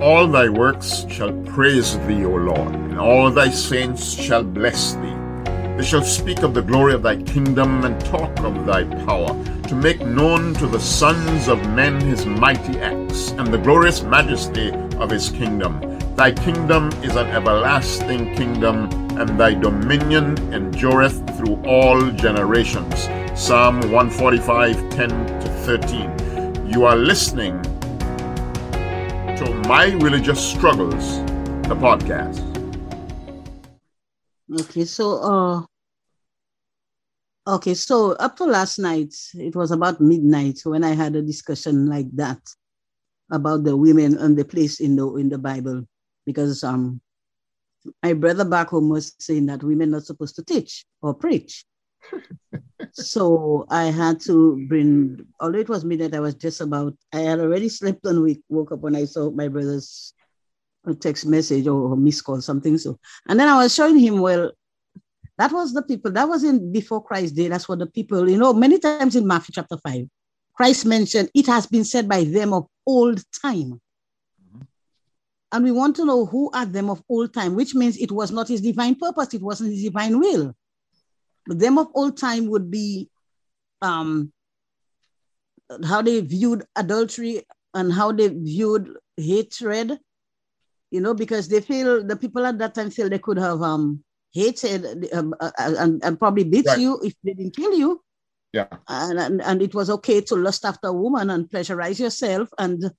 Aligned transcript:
All 0.00 0.26
thy 0.26 0.48
works 0.48 1.04
shall 1.08 1.32
praise 1.44 1.98
thee, 2.06 2.24
O 2.24 2.30
Lord, 2.30 2.74
and 2.74 2.98
all 2.98 3.30
thy 3.30 3.50
saints 3.50 4.12
shall 4.12 4.42
bless 4.42 4.94
thee. 4.94 5.16
They 5.76 5.84
shall 5.84 6.02
speak 6.02 6.42
of 6.42 6.52
the 6.52 6.62
glory 6.62 6.94
of 6.94 7.02
thy 7.02 7.16
kingdom 7.22 7.84
and 7.84 7.98
talk 8.04 8.38
of 8.40 8.66
thy 8.66 8.84
power, 9.04 9.28
to 9.68 9.74
make 9.74 10.00
known 10.00 10.54
to 10.54 10.66
the 10.66 10.80
sons 10.80 11.48
of 11.48 11.58
men 11.70 12.00
his 12.00 12.26
mighty 12.26 12.78
acts 12.80 13.30
and 13.30 13.46
the 13.46 13.58
glorious 13.58 14.02
majesty 14.02 14.70
of 14.98 15.10
his 15.10 15.30
kingdom. 15.30 15.80
Thy 16.16 16.32
kingdom 16.32 16.88
is 17.02 17.16
an 17.16 17.28
everlasting 17.28 18.34
kingdom, 18.34 18.90
and 19.18 19.40
thy 19.40 19.54
dominion 19.54 20.36
endureth 20.52 21.16
through 21.38 21.62
all 21.64 22.10
generations. 22.10 23.08
Psalm 23.34 23.80
145 23.90 24.90
10 24.90 25.08
to 25.40 25.48
13. 25.64 26.70
You 26.70 26.84
are 26.84 26.96
listening 26.96 27.62
to 29.40 29.54
My 29.66 29.86
Religious 30.04 30.38
Struggles, 30.38 31.16
the 31.64 31.72
podcast. 31.72 32.44
Okay, 34.52 34.84
so 34.84 35.16
uh 35.24 35.64
okay, 37.48 37.72
so 37.72 38.12
up 38.20 38.36
to 38.36 38.44
last 38.44 38.78
night, 38.78 39.14
it 39.32 39.56
was 39.56 39.70
about 39.70 39.98
midnight 39.98 40.60
when 40.64 40.84
I 40.84 40.92
had 40.92 41.16
a 41.16 41.22
discussion 41.22 41.86
like 41.88 42.14
that 42.16 42.42
about 43.32 43.64
the 43.64 43.74
women 43.74 44.18
and 44.18 44.36
the 44.36 44.44
place 44.44 44.78
in 44.78 44.94
the 44.96 45.08
in 45.16 45.30
the 45.30 45.38
Bible 45.38 45.88
because 46.26 46.62
um 46.62 47.00
my 48.02 48.12
brother 48.12 48.44
back 48.44 48.68
home 48.68 48.90
was 48.90 49.16
saying 49.20 49.46
that 49.46 49.64
women 49.64 49.94
are 49.94 50.04
supposed 50.04 50.36
to 50.36 50.44
teach 50.44 50.84
or 51.00 51.14
preach. 51.14 51.64
so 52.92 53.66
I 53.70 53.84
had 53.84 54.20
to 54.22 54.66
bring, 54.68 55.26
although 55.40 55.58
it 55.58 55.68
was 55.68 55.84
midnight, 55.84 56.14
I 56.14 56.20
was 56.20 56.34
just 56.34 56.60
about, 56.60 56.94
I 57.12 57.20
had 57.20 57.40
already 57.40 57.68
slept 57.68 58.04
and 58.04 58.22
we 58.22 58.42
woke 58.48 58.72
up 58.72 58.80
when 58.80 58.96
I 58.96 59.04
saw 59.04 59.30
my 59.30 59.48
brother's 59.48 60.14
uh, 60.86 60.94
text 60.94 61.26
message 61.26 61.66
or 61.66 61.96
missed 61.96 62.24
call, 62.24 62.40
something 62.40 62.78
so. 62.78 62.98
And 63.28 63.38
then 63.38 63.48
I 63.48 63.62
was 63.62 63.74
showing 63.74 63.98
him, 63.98 64.20
well, 64.20 64.52
that 65.38 65.52
was 65.52 65.72
the 65.72 65.82
people, 65.82 66.10
that 66.12 66.28
was 66.28 66.44
in 66.44 66.72
before 66.72 67.02
Christ 67.02 67.34
day. 67.34 67.48
That's 67.48 67.68
what 67.68 67.78
the 67.78 67.86
people, 67.86 68.28
you 68.28 68.38
know, 68.38 68.52
many 68.52 68.78
times 68.78 69.16
in 69.16 69.26
Matthew 69.26 69.52
chapter 69.54 69.78
5, 69.78 70.06
Christ 70.54 70.84
mentioned, 70.84 71.30
it 71.34 71.46
has 71.46 71.66
been 71.66 71.84
said 71.84 72.08
by 72.08 72.24
them 72.24 72.52
of 72.52 72.66
old 72.86 73.22
time 73.42 73.80
and 75.52 75.64
we 75.64 75.72
want 75.72 75.96
to 75.96 76.04
know 76.04 76.26
who 76.26 76.50
are 76.52 76.66
them 76.66 76.90
of 76.90 77.02
old 77.08 77.34
time, 77.34 77.54
which 77.54 77.74
means 77.74 77.96
it 77.96 78.12
was 78.12 78.30
not 78.30 78.48
his 78.48 78.60
divine 78.60 78.94
purpose, 78.94 79.34
it 79.34 79.42
wasn't 79.42 79.70
his 79.70 79.82
divine 79.82 80.18
will. 80.18 80.54
Them 81.46 81.78
of 81.78 81.88
old 81.94 82.16
time 82.16 82.48
would 82.48 82.70
be 82.70 83.08
um, 83.82 84.32
how 85.84 86.02
they 86.02 86.20
viewed 86.20 86.64
adultery 86.76 87.42
and 87.74 87.92
how 87.92 88.12
they 88.12 88.28
viewed 88.28 88.90
hatred, 89.16 89.98
you 90.90 91.00
know, 91.00 91.14
because 91.14 91.48
they 91.48 91.60
feel 91.60 92.04
the 92.04 92.16
people 92.16 92.44
at 92.44 92.58
that 92.58 92.74
time 92.74 92.90
feel 92.90 93.08
they 93.08 93.18
could 93.18 93.38
have 93.38 93.62
um, 93.62 94.02
hated 94.32 95.08
um, 95.12 95.34
uh, 95.40 95.50
uh 95.58 95.74
and, 95.78 96.04
and 96.04 96.18
probably 96.18 96.44
beat 96.44 96.66
right. 96.66 96.78
you 96.78 97.00
if 97.02 97.14
they 97.24 97.32
didn't 97.32 97.56
kill 97.56 97.74
you. 97.74 98.00
Yeah. 98.52 98.66
And, 98.88 99.18
and, 99.18 99.42
and 99.42 99.62
it 99.62 99.74
was 99.74 99.90
okay 99.90 100.20
to 100.22 100.34
lust 100.34 100.64
after 100.64 100.88
a 100.88 100.92
woman 100.92 101.30
and 101.30 101.48
pleasurize 101.48 102.00
yourself 102.00 102.48
and 102.58 102.90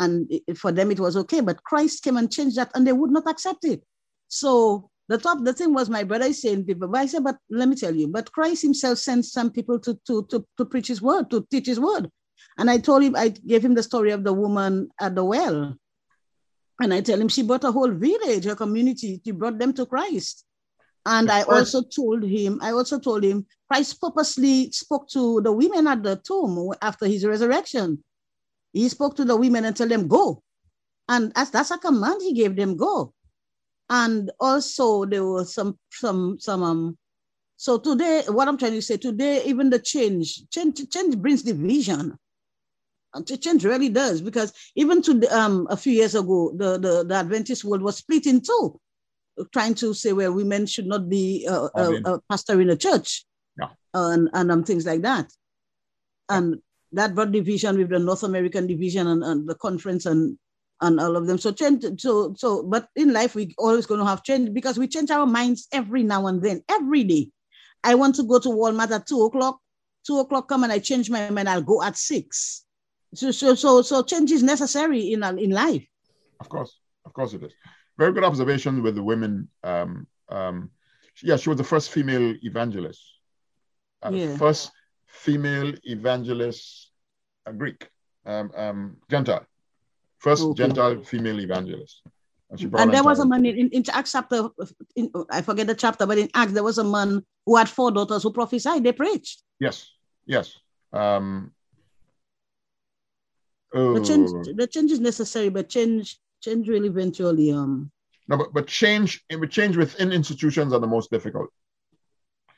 and 0.00 0.32
for 0.56 0.72
them 0.72 0.90
it 0.90 0.98
was 0.98 1.16
okay. 1.16 1.40
But 1.40 1.62
Christ 1.62 2.02
came 2.02 2.16
and 2.16 2.32
changed 2.32 2.56
that, 2.56 2.70
and 2.74 2.86
they 2.86 2.92
would 2.92 3.10
not 3.10 3.28
accept 3.28 3.64
it. 3.64 3.82
So 4.28 4.90
the 5.10 5.18
top, 5.18 5.42
the 5.42 5.52
thing 5.52 5.74
was, 5.74 5.90
my 5.90 6.04
brother 6.04 6.26
is 6.26 6.40
saying 6.40 6.64
people, 6.64 6.86
but 6.86 7.00
I 7.00 7.06
said, 7.06 7.24
but 7.24 7.36
let 7.50 7.68
me 7.68 7.74
tell 7.74 7.94
you, 7.94 8.06
but 8.06 8.30
Christ 8.30 8.62
Himself 8.62 8.98
sent 8.98 9.26
some 9.26 9.50
people 9.50 9.78
to 9.80 9.98
to 10.06 10.24
to 10.30 10.46
to 10.56 10.64
preach 10.64 10.86
His 10.86 11.02
word, 11.02 11.30
to 11.30 11.44
teach 11.50 11.66
His 11.66 11.80
word. 11.80 12.08
And 12.58 12.70
I 12.70 12.78
told 12.78 13.02
him, 13.02 13.16
I 13.16 13.28
gave 13.28 13.64
him 13.64 13.74
the 13.74 13.82
story 13.82 14.12
of 14.12 14.22
the 14.22 14.32
woman 14.32 14.88
at 15.00 15.14
the 15.14 15.24
well. 15.24 15.74
And 16.80 16.94
I 16.94 17.00
tell 17.00 17.20
him 17.20 17.28
she 17.28 17.42
brought 17.42 17.64
a 17.64 17.72
whole 17.72 17.90
village, 17.90 18.44
her 18.44 18.54
community, 18.54 19.20
she 19.24 19.32
brought 19.32 19.58
them 19.58 19.72
to 19.74 19.86
Christ. 19.86 20.44
And 21.06 21.30
I 21.30 21.42
also 21.42 21.82
told 21.82 22.22
him, 22.22 22.58
I 22.62 22.72
also 22.72 22.98
told 22.98 23.24
him, 23.24 23.46
Christ 23.68 24.00
purposely 24.00 24.70
spoke 24.72 25.08
to 25.10 25.40
the 25.40 25.52
women 25.52 25.86
at 25.86 26.02
the 26.02 26.16
tomb 26.16 26.72
after 26.82 27.06
his 27.06 27.24
resurrection. 27.24 28.02
He 28.72 28.88
spoke 28.88 29.16
to 29.16 29.24
the 29.24 29.36
women 29.36 29.64
and 29.64 29.76
told 29.76 29.90
them, 29.90 30.08
go. 30.08 30.42
And 31.08 31.32
that's, 31.34 31.50
that's 31.50 31.70
a 31.70 31.78
command 31.78 32.20
he 32.22 32.32
gave 32.32 32.56
them, 32.56 32.76
go. 32.76 33.12
And 33.90 34.30
also 34.38 35.04
there 35.04 35.24
were 35.24 35.44
some, 35.44 35.76
some, 35.90 36.38
some, 36.38 36.62
um, 36.62 36.98
so 37.56 37.78
today, 37.78 38.22
what 38.28 38.48
I'm 38.48 38.56
trying 38.56 38.72
to 38.72 38.80
say, 38.80 38.96
today, 38.96 39.42
even 39.44 39.68
the 39.68 39.80
change, 39.80 40.48
change, 40.48 40.88
change 40.88 41.18
brings 41.18 41.42
division. 41.42 42.16
Change 43.26 43.64
really 43.64 43.88
does, 43.88 44.22
because 44.22 44.52
even 44.76 45.02
to 45.02 45.14
the, 45.14 45.36
um, 45.36 45.66
a 45.68 45.76
few 45.76 45.92
years 45.92 46.14
ago, 46.14 46.52
the, 46.56 46.78
the, 46.78 47.04
the 47.04 47.14
Adventist 47.14 47.64
world 47.64 47.82
was 47.82 47.96
split 47.96 48.26
in 48.26 48.40
two, 48.40 48.80
trying 49.52 49.74
to 49.74 49.92
say 49.92 50.12
where 50.12 50.30
women 50.30 50.64
should 50.64 50.86
not 50.86 51.08
be 51.08 51.46
uh, 51.50 51.68
a, 51.74 52.20
pastor 52.30 52.60
in 52.60 52.70
a 52.70 52.76
church 52.76 53.24
yeah. 53.58 53.70
and, 53.92 54.30
and 54.32 54.52
um, 54.52 54.62
things 54.62 54.86
like 54.86 55.02
that. 55.02 55.30
And 56.28 56.62
that 56.92 57.16
brought 57.16 57.32
division 57.32 57.76
with 57.76 57.90
the 57.90 57.98
North 57.98 58.22
American 58.22 58.68
division 58.68 59.08
and, 59.08 59.24
and 59.24 59.48
the 59.48 59.56
conference 59.56 60.06
and 60.06 60.38
and 60.80 61.00
all 61.00 61.16
of 61.16 61.26
them. 61.26 61.38
So 61.38 61.52
change. 61.52 61.84
So 62.00 62.34
so, 62.36 62.62
but 62.62 62.88
in 62.96 63.12
life 63.12 63.34
we 63.34 63.54
always 63.58 63.86
going 63.86 64.00
to 64.00 64.06
have 64.06 64.22
change 64.22 64.52
because 64.52 64.78
we 64.78 64.88
change 64.88 65.10
our 65.10 65.26
minds 65.26 65.68
every 65.72 66.02
now 66.02 66.26
and 66.26 66.42
then, 66.42 66.62
every 66.68 67.04
day. 67.04 67.30
I 67.82 67.94
want 67.94 68.14
to 68.16 68.24
go 68.24 68.38
to 68.38 68.48
Walmart 68.48 68.90
at 68.90 69.06
two 69.06 69.22
o'clock. 69.22 69.58
Two 70.06 70.18
o'clock 70.18 70.48
come 70.48 70.64
and 70.64 70.72
I 70.72 70.78
change 70.78 71.10
my 71.10 71.28
mind. 71.30 71.48
I'll 71.48 71.62
go 71.62 71.82
at 71.82 71.96
six. 71.96 72.64
So 73.14 73.30
so 73.30 73.54
so 73.54 73.82
so 73.82 74.02
change 74.02 74.30
is 74.30 74.42
necessary 74.42 75.12
in 75.12 75.22
in 75.38 75.50
life. 75.50 75.84
Of 76.40 76.48
course, 76.48 76.78
of 77.04 77.12
course 77.12 77.34
it 77.34 77.42
is. 77.42 77.52
Very 77.98 78.12
good 78.12 78.24
observation 78.24 78.82
with 78.82 78.94
the 78.94 79.02
women. 79.02 79.48
Um, 79.62 80.06
um, 80.30 80.70
yeah, 81.22 81.36
she 81.36 81.50
was 81.50 81.58
the 81.58 81.64
first 81.64 81.90
female 81.90 82.34
evangelist. 82.42 83.02
Uh, 84.02 84.10
yeah. 84.12 84.36
First 84.36 84.70
female 85.06 85.74
evangelist, 85.84 86.90
a 87.44 87.52
Greek, 87.52 87.88
um, 88.24 88.50
um, 88.56 88.96
Gentile, 89.10 89.44
first 90.20 90.42
okay. 90.42 90.62
Gentile 90.62 91.02
female 91.02 91.40
evangelist. 91.40 92.02
And, 92.50 92.74
and 92.74 92.92
there 92.92 93.04
was 93.04 93.20
a 93.20 93.26
man 93.26 93.46
in, 93.46 93.68
in 93.70 93.84
Acts 93.92 94.12
chapter, 94.12 94.48
in, 94.96 95.10
I 95.30 95.40
forget 95.40 95.66
the 95.68 95.74
chapter, 95.74 96.04
but 96.04 96.18
in 96.18 96.28
Acts 96.34 96.52
there 96.52 96.64
was 96.64 96.78
a 96.78 96.84
man 96.84 97.24
who 97.46 97.56
had 97.56 97.68
four 97.68 97.92
daughters 97.92 98.24
who 98.24 98.32
prophesied. 98.32 98.82
They 98.82 98.92
preached. 98.92 99.42
Yes, 99.60 99.88
yes. 100.26 100.58
Um, 100.92 101.52
oh. 103.72 103.94
the 103.94 104.04
change, 104.04 104.30
the 104.56 104.66
change 104.66 104.90
is 104.90 104.98
necessary, 104.98 105.48
but 105.48 105.68
change, 105.68 106.18
change 106.40 106.68
will 106.68 106.84
eventually. 106.84 107.52
Um. 107.52 107.92
No, 108.26 108.36
but 108.36 108.52
but 108.52 108.66
change, 108.66 109.24
change 109.50 109.76
within 109.76 110.12
institutions 110.12 110.72
are 110.72 110.80
the 110.80 110.88
most 110.88 111.10
difficult 111.10 111.50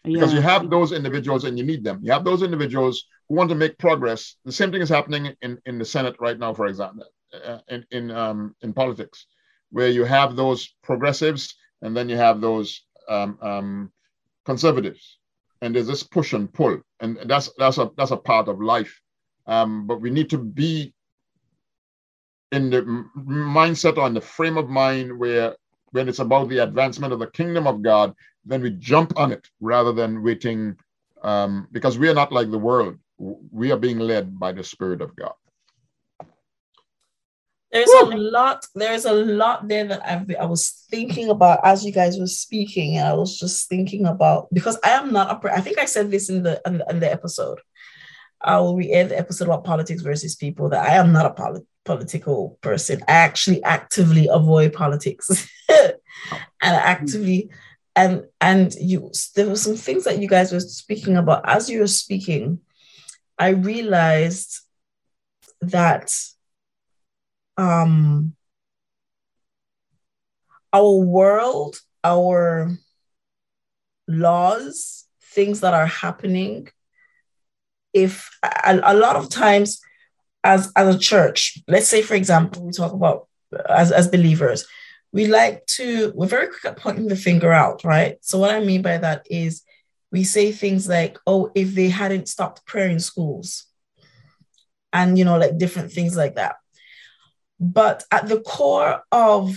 because 0.04 0.32
yeah. 0.32 0.38
you 0.38 0.42
have 0.42 0.70
those 0.70 0.92
individuals 0.92 1.44
and 1.44 1.58
you 1.58 1.64
need 1.64 1.84
them. 1.84 2.00
You 2.02 2.12
have 2.12 2.24
those 2.24 2.42
individuals 2.42 3.06
who 3.28 3.36
want 3.36 3.50
to 3.50 3.54
make 3.54 3.78
progress. 3.78 4.36
The 4.44 4.52
same 4.52 4.72
thing 4.72 4.82
is 4.82 4.88
happening 4.88 5.34
in, 5.42 5.58
in 5.66 5.78
the 5.78 5.84
Senate 5.84 6.16
right 6.18 6.38
now, 6.38 6.54
for 6.54 6.66
example, 6.66 7.06
uh, 7.34 7.58
in 7.68 7.84
in 7.90 8.10
um, 8.10 8.54
in 8.62 8.72
politics, 8.72 9.26
where 9.70 9.88
you 9.88 10.04
have 10.04 10.36
those 10.36 10.74
progressives 10.82 11.54
and 11.82 11.96
then 11.96 12.08
you 12.08 12.16
have 12.16 12.40
those 12.40 12.82
um, 13.08 13.38
um, 13.42 13.92
conservatives, 14.44 15.18
and 15.60 15.74
there's 15.74 15.86
this 15.86 16.02
push 16.02 16.32
and 16.32 16.52
pull, 16.52 16.80
and 17.00 17.18
that's 17.26 17.50
that's 17.58 17.78
a 17.78 17.90
that's 17.96 18.12
a 18.12 18.16
part 18.16 18.48
of 18.48 18.60
life. 18.60 19.00
Um, 19.46 19.86
but 19.86 20.00
we 20.00 20.10
need 20.10 20.30
to 20.30 20.38
be 20.38 20.94
in 22.52 22.70
the 22.70 22.82
mindset 23.16 23.96
or 23.96 24.06
in 24.06 24.14
the 24.14 24.20
frame 24.20 24.56
of 24.56 24.68
mind 24.68 25.18
where 25.18 25.56
when 25.90 26.08
it's 26.08 26.20
about 26.20 26.48
the 26.48 26.58
advancement 26.58 27.12
of 27.12 27.18
the 27.18 27.26
kingdom 27.28 27.66
of 27.66 27.82
God, 27.82 28.14
then 28.44 28.62
we 28.62 28.70
jump 28.70 29.18
on 29.18 29.32
it 29.32 29.48
rather 29.60 29.92
than 29.92 30.22
waiting 30.22 30.76
um, 31.22 31.68
because 31.72 31.98
we 31.98 32.08
are 32.08 32.14
not 32.14 32.32
like 32.32 32.50
the 32.50 32.58
world. 32.58 32.96
We 33.18 33.72
are 33.72 33.76
being 33.76 33.98
led 33.98 34.38
by 34.38 34.52
the 34.52 34.64
Spirit 34.64 35.00
of 35.00 35.14
God. 35.16 35.34
There's 37.72 37.88
a 37.88 38.04
lot. 38.04 38.66
There's 38.74 39.06
a 39.06 39.12
lot 39.12 39.66
there 39.66 39.86
that 39.86 40.04
I've 40.04 40.30
I 40.38 40.44
was 40.44 40.84
thinking 40.90 41.30
about 41.30 41.60
as 41.64 41.86
you 41.86 41.92
guys 41.92 42.18
were 42.18 42.26
speaking, 42.26 42.98
and 42.98 43.08
I 43.08 43.14
was 43.14 43.38
just 43.38 43.68
thinking 43.68 44.04
about 44.04 44.52
because 44.52 44.78
I 44.84 44.90
am 44.90 45.12
not 45.12 45.44
a. 45.44 45.52
I 45.54 45.60
think 45.60 45.78
I 45.78 45.86
said 45.86 46.10
this 46.10 46.28
in 46.28 46.42
the 46.42 46.60
in 46.66 46.78
the, 46.78 46.86
in 46.90 47.00
the 47.00 47.10
episode. 47.10 47.60
I 48.42 48.58
will 48.58 48.76
re-air 48.76 49.06
the 49.06 49.18
episode 49.18 49.44
about 49.46 49.64
politics 49.64 50.02
versus 50.02 50.34
people 50.34 50.68
that 50.70 50.84
I 50.84 50.96
am 50.96 51.12
not 51.12 51.26
a 51.26 51.30
polit- 51.30 51.66
political 51.84 52.58
person. 52.60 53.00
I 53.08 53.12
actually 53.12 53.62
actively 53.62 54.28
avoid 54.30 54.74
politics, 54.74 55.30
and 55.70 55.94
I 56.60 56.68
hmm. 56.68 56.86
actively 56.86 57.50
and 57.96 58.24
and 58.40 58.74
you 58.74 59.10
there 59.34 59.48
were 59.48 59.56
some 59.56 59.76
things 59.76 60.04
that 60.04 60.18
you 60.18 60.28
guys 60.28 60.52
were 60.52 60.60
speaking 60.60 61.16
about 61.16 61.42
as 61.46 61.68
you 61.68 61.80
were 61.80 61.86
speaking 61.86 62.58
i 63.38 63.48
realized 63.48 64.60
that 65.60 66.10
um 67.62 68.34
our 70.72 70.94
world 71.18 71.80
our 72.02 72.70
laws 74.08 75.06
things 75.36 75.60
that 75.60 75.74
are 75.74 75.86
happening 75.86 76.68
if 77.92 78.30
a, 78.42 78.80
a 78.82 78.94
lot 78.94 79.16
of 79.16 79.28
times 79.28 79.80
as 80.42 80.72
as 80.74 80.94
a 80.94 80.98
church 80.98 81.58
let's 81.68 81.88
say 81.88 82.02
for 82.02 82.14
example 82.14 82.66
we 82.66 82.72
talk 82.72 82.92
about 82.92 83.28
as, 83.68 83.92
as 83.92 84.08
believers, 84.08 84.66
we 85.12 85.26
like 85.26 85.64
to, 85.66 86.12
we're 86.14 86.26
very 86.26 86.48
quick 86.48 86.64
at 86.64 86.78
pointing 86.78 87.08
the 87.08 87.16
finger 87.16 87.52
out, 87.52 87.84
right? 87.84 88.16
So, 88.22 88.38
what 88.38 88.50
I 88.50 88.60
mean 88.60 88.82
by 88.82 88.98
that 88.98 89.26
is 89.30 89.62
we 90.10 90.24
say 90.24 90.52
things 90.52 90.88
like, 90.88 91.18
oh, 91.26 91.50
if 91.54 91.74
they 91.74 91.88
hadn't 91.88 92.28
stopped 92.28 92.64
prayer 92.66 92.88
in 92.88 93.00
schools, 93.00 93.66
and, 94.92 95.18
you 95.18 95.24
know, 95.24 95.38
like 95.38 95.56
different 95.56 95.90
things 95.90 96.16
like 96.16 96.34
that. 96.34 96.56
But 97.62 98.02
at 98.10 98.26
the 98.28 98.40
core 98.40 99.02
of 99.12 99.56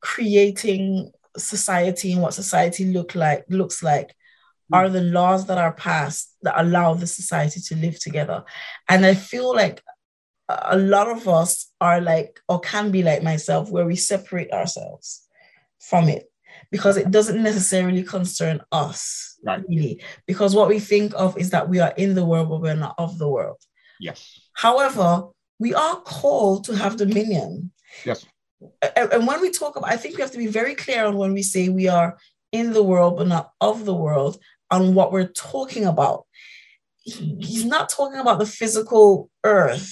creating 0.00 1.12
society 1.36 2.12
and 2.12 2.20
what 2.20 2.34
society 2.34 2.86
look 2.86 3.14
like 3.14 3.44
looks 3.48 3.84
like 3.84 4.08
mm. 4.08 4.76
are 4.76 4.88
the 4.88 5.00
laws 5.00 5.46
that 5.46 5.58
are 5.58 5.72
passed 5.72 6.36
that 6.42 6.60
allow 6.60 6.94
the 6.94 7.06
society 7.06 7.60
to 7.60 7.76
live 7.76 8.00
together. 8.00 8.42
And 8.88 9.06
I 9.06 9.14
feel 9.14 9.54
like 9.54 9.80
a 10.48 10.76
lot 10.76 11.08
of 11.08 11.28
us 11.28 11.70
are 11.80 12.00
like, 12.00 12.40
or 12.48 12.58
can 12.58 12.90
be 12.90 13.04
like 13.04 13.22
myself, 13.22 13.70
where 13.70 13.86
we 13.86 13.94
separate 13.94 14.52
ourselves 14.52 15.26
from 15.78 16.08
it 16.08 16.28
because 16.72 16.96
it 16.96 17.12
doesn't 17.12 17.42
necessarily 17.42 18.02
concern 18.02 18.60
us, 18.72 19.38
right. 19.44 19.62
really. 19.68 20.02
Because 20.26 20.54
what 20.54 20.68
we 20.68 20.80
think 20.80 21.12
of 21.14 21.38
is 21.38 21.50
that 21.50 21.68
we 21.68 21.78
are 21.78 21.94
in 21.96 22.14
the 22.14 22.24
world, 22.24 22.48
but 22.48 22.60
we're 22.60 22.74
not 22.74 22.96
of 22.98 23.18
the 23.18 23.28
world. 23.28 23.58
Yes. 24.00 24.40
However, 24.54 25.28
we 25.62 25.72
are 25.72 25.96
called 26.18 26.64
to 26.64 26.72
have 26.82 26.96
dominion. 26.96 27.70
Yes. 28.04 28.26
And 28.96 29.26
when 29.28 29.40
we 29.40 29.50
talk 29.50 29.76
about, 29.76 29.92
I 29.92 29.96
think 29.96 30.16
we 30.16 30.22
have 30.22 30.36
to 30.36 30.44
be 30.46 30.48
very 30.60 30.74
clear 30.74 31.04
on 31.04 31.16
when 31.16 31.32
we 31.32 31.42
say 31.42 31.68
we 31.68 31.88
are 31.88 32.18
in 32.50 32.72
the 32.72 32.82
world, 32.82 33.16
but 33.16 33.28
not 33.28 33.52
of 33.60 33.84
the 33.84 33.94
world, 33.94 34.34
on 34.70 34.94
what 34.96 35.12
we're 35.12 35.32
talking 35.54 35.84
about. 35.84 36.26
He's 37.04 37.64
not 37.64 37.88
talking 37.88 38.20
about 38.20 38.38
the 38.38 38.46
physical 38.46 39.30
earth 39.44 39.88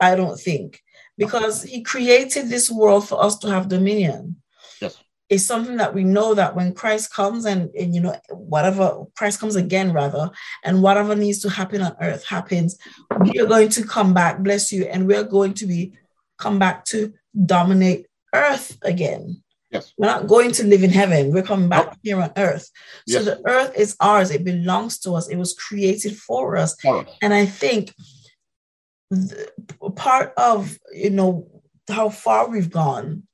I 0.00 0.14
don't 0.16 0.40
think, 0.40 0.82
because 1.18 1.62
he 1.62 1.82
created 1.82 2.48
this 2.48 2.70
world 2.70 3.06
for 3.06 3.22
us 3.22 3.38
to 3.38 3.48
have 3.50 3.68
dominion. 3.68 4.36
It's 5.30 5.44
something 5.44 5.76
that 5.76 5.94
we 5.94 6.04
know 6.04 6.34
that 6.34 6.56
when 6.56 6.74
Christ 6.74 7.14
comes 7.14 7.44
and, 7.46 7.70
and 7.74 7.94
you 7.94 8.00
know, 8.00 8.16
whatever 8.30 9.04
Christ 9.16 9.40
comes 9.40 9.56
again, 9.56 9.92
rather, 9.92 10.30
and 10.64 10.82
whatever 10.82 11.14
needs 11.14 11.38
to 11.40 11.48
happen 11.48 11.80
on 11.80 11.96
earth 12.00 12.24
happens, 12.26 12.76
we 13.20 13.38
are 13.38 13.46
going 13.46 13.68
to 13.70 13.84
come 13.84 14.12
back, 14.12 14.40
bless 14.40 14.72
you, 14.72 14.84
and 14.84 15.06
we're 15.06 15.24
going 15.24 15.54
to 15.54 15.66
be 15.66 15.94
come 16.38 16.58
back 16.58 16.84
to 16.86 17.14
dominate 17.46 18.06
earth 18.34 18.76
again. 18.82 19.42
Yes. 19.70 19.92
We're 19.96 20.08
not 20.08 20.26
going 20.26 20.50
to 20.52 20.64
live 20.64 20.82
in 20.82 20.90
heaven. 20.90 21.32
We're 21.32 21.44
coming 21.44 21.68
back 21.68 21.96
here 22.02 22.20
on 22.20 22.32
earth. 22.36 22.68
So 23.08 23.20
yes. 23.20 23.24
the 23.24 23.40
earth 23.46 23.72
is 23.76 23.96
ours. 24.00 24.32
It 24.32 24.44
belongs 24.44 24.98
to 25.00 25.12
us. 25.12 25.28
It 25.28 25.36
was 25.36 25.54
created 25.54 26.16
for 26.16 26.56
us. 26.56 26.76
And 27.22 27.32
I 27.32 27.46
think 27.46 27.94
part 29.94 30.32
of 30.36 30.76
you 30.92 31.10
know 31.10 31.62
how 31.88 32.08
far 32.08 32.48
we've 32.48 32.70
gone 32.70 33.24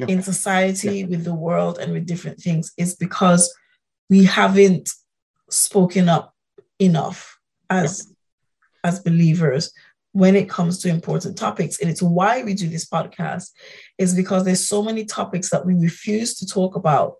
yeah. 0.00 0.06
in 0.08 0.22
society 0.22 1.00
yeah. 1.00 1.06
with 1.06 1.24
the 1.24 1.34
world 1.34 1.78
and 1.78 1.92
with 1.92 2.06
different 2.06 2.38
things 2.38 2.72
is 2.76 2.94
because 2.94 3.52
we 4.08 4.24
haven't 4.24 4.90
spoken 5.50 6.08
up 6.08 6.34
enough 6.78 7.38
as 7.68 8.06
yeah. 8.06 8.88
as 8.88 9.00
believers 9.00 9.72
when 10.12 10.34
it 10.34 10.48
comes 10.48 10.78
to 10.78 10.88
important 10.88 11.38
topics 11.38 11.80
and 11.80 11.88
it's 11.88 12.02
why 12.02 12.42
we 12.42 12.54
do 12.54 12.68
this 12.68 12.88
podcast 12.88 13.50
is 13.98 14.14
because 14.14 14.44
there's 14.44 14.66
so 14.66 14.82
many 14.82 15.04
topics 15.04 15.50
that 15.50 15.64
we 15.64 15.74
refuse 15.74 16.34
to 16.34 16.46
talk 16.46 16.74
about 16.74 17.14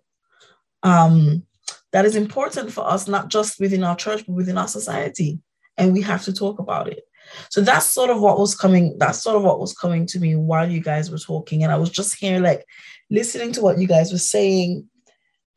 um, 0.83 1.45
that 1.93 2.05
is 2.05 2.17
important 2.17 2.73
for 2.73 2.85
us 2.87 3.07
not 3.07 3.29
just 3.29 3.61
within 3.61 3.85
our 3.85 3.95
church 3.95 4.25
but 4.27 4.35
within 4.35 4.59
our 4.59 4.69
society 4.69 5.39
and 5.81 5.95
we 5.95 6.03
have 6.03 6.23
to 6.25 6.33
talk 6.33 6.59
about 6.59 6.89
it. 6.89 7.03
So 7.49 7.61
that's 7.61 7.87
sort 7.87 8.11
of 8.11 8.21
what 8.21 8.39
was 8.39 8.55
coming. 8.55 8.97
That's 8.99 9.23
sort 9.23 9.37
of 9.37 9.43
what 9.43 9.61
was 9.61 9.73
coming 9.73 10.07
to 10.07 10.21
me 10.21 10.37
while 10.37 10.71
you 10.71 10.81
guys 10.81 11.11
were 11.11 11.19
talking. 11.19 11.63
And 11.63 11.73
I 11.73 11.77
was 11.77 11.91
just 11.91 12.19
here, 12.19 12.41
like, 12.41 12.65
listening 13.11 13.53
to 13.53 13.63
what 13.63 13.79
you 13.79 13.87
guys 13.87 14.13
were 14.13 14.19
saying 14.19 14.89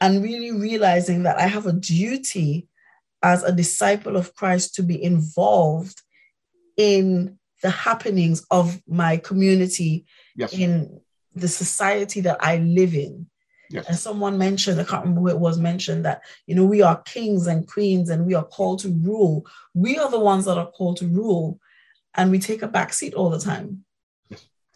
and 0.02 0.24
really 0.24 0.52
realizing 0.52 1.24
that 1.24 1.38
I 1.38 1.48
have 1.48 1.66
a 1.66 1.74
duty 1.74 2.68
as 3.22 3.44
a 3.44 3.52
disciple 3.52 4.18
of 4.18 4.36
Christ 4.36 4.76
to 4.76 4.84
be 4.84 5.02
involved 5.02 6.02
in 6.78 7.40
the 7.62 7.70
happenings 7.70 8.46
of 8.52 8.82
my 8.88 9.18
community, 9.18 10.06
yes. 10.36 10.54
in 10.54 11.00
the 11.34 11.48
society 11.48 12.22
that 12.22 12.38
I 12.42 12.58
live 12.58 12.94
in. 12.94 13.28
Yes. 13.70 13.86
And 13.88 13.98
someone 13.98 14.38
mentioned, 14.38 14.80
I 14.80 14.84
can't 14.84 15.04
remember 15.04 15.22
who 15.22 15.30
it 15.30 15.40
was 15.40 15.58
mentioned 15.58 16.06
that, 16.06 16.22
you 16.46 16.54
know, 16.54 16.66
we 16.66 16.82
are 16.82 17.02
kings 17.04 17.48
and 17.48 17.68
queens 17.68 18.10
and 18.10 18.26
we 18.26 18.36
are 18.36 18.44
called 18.44 18.80
to 18.80 18.90
rule. 18.90 19.46
We 19.74 19.98
are 19.98 20.12
the 20.12 20.20
ones 20.20 20.46
that 20.46 20.58
are 20.58 20.70
called 20.70 20.98
to 20.98 21.08
rule. 21.08 21.60
And 22.16 22.32
we 22.32 22.40
take 22.40 22.62
a 22.62 22.68
back 22.68 22.94
seat 22.94 23.14
all 23.14 23.30
the 23.30 23.40
time. 23.40 23.86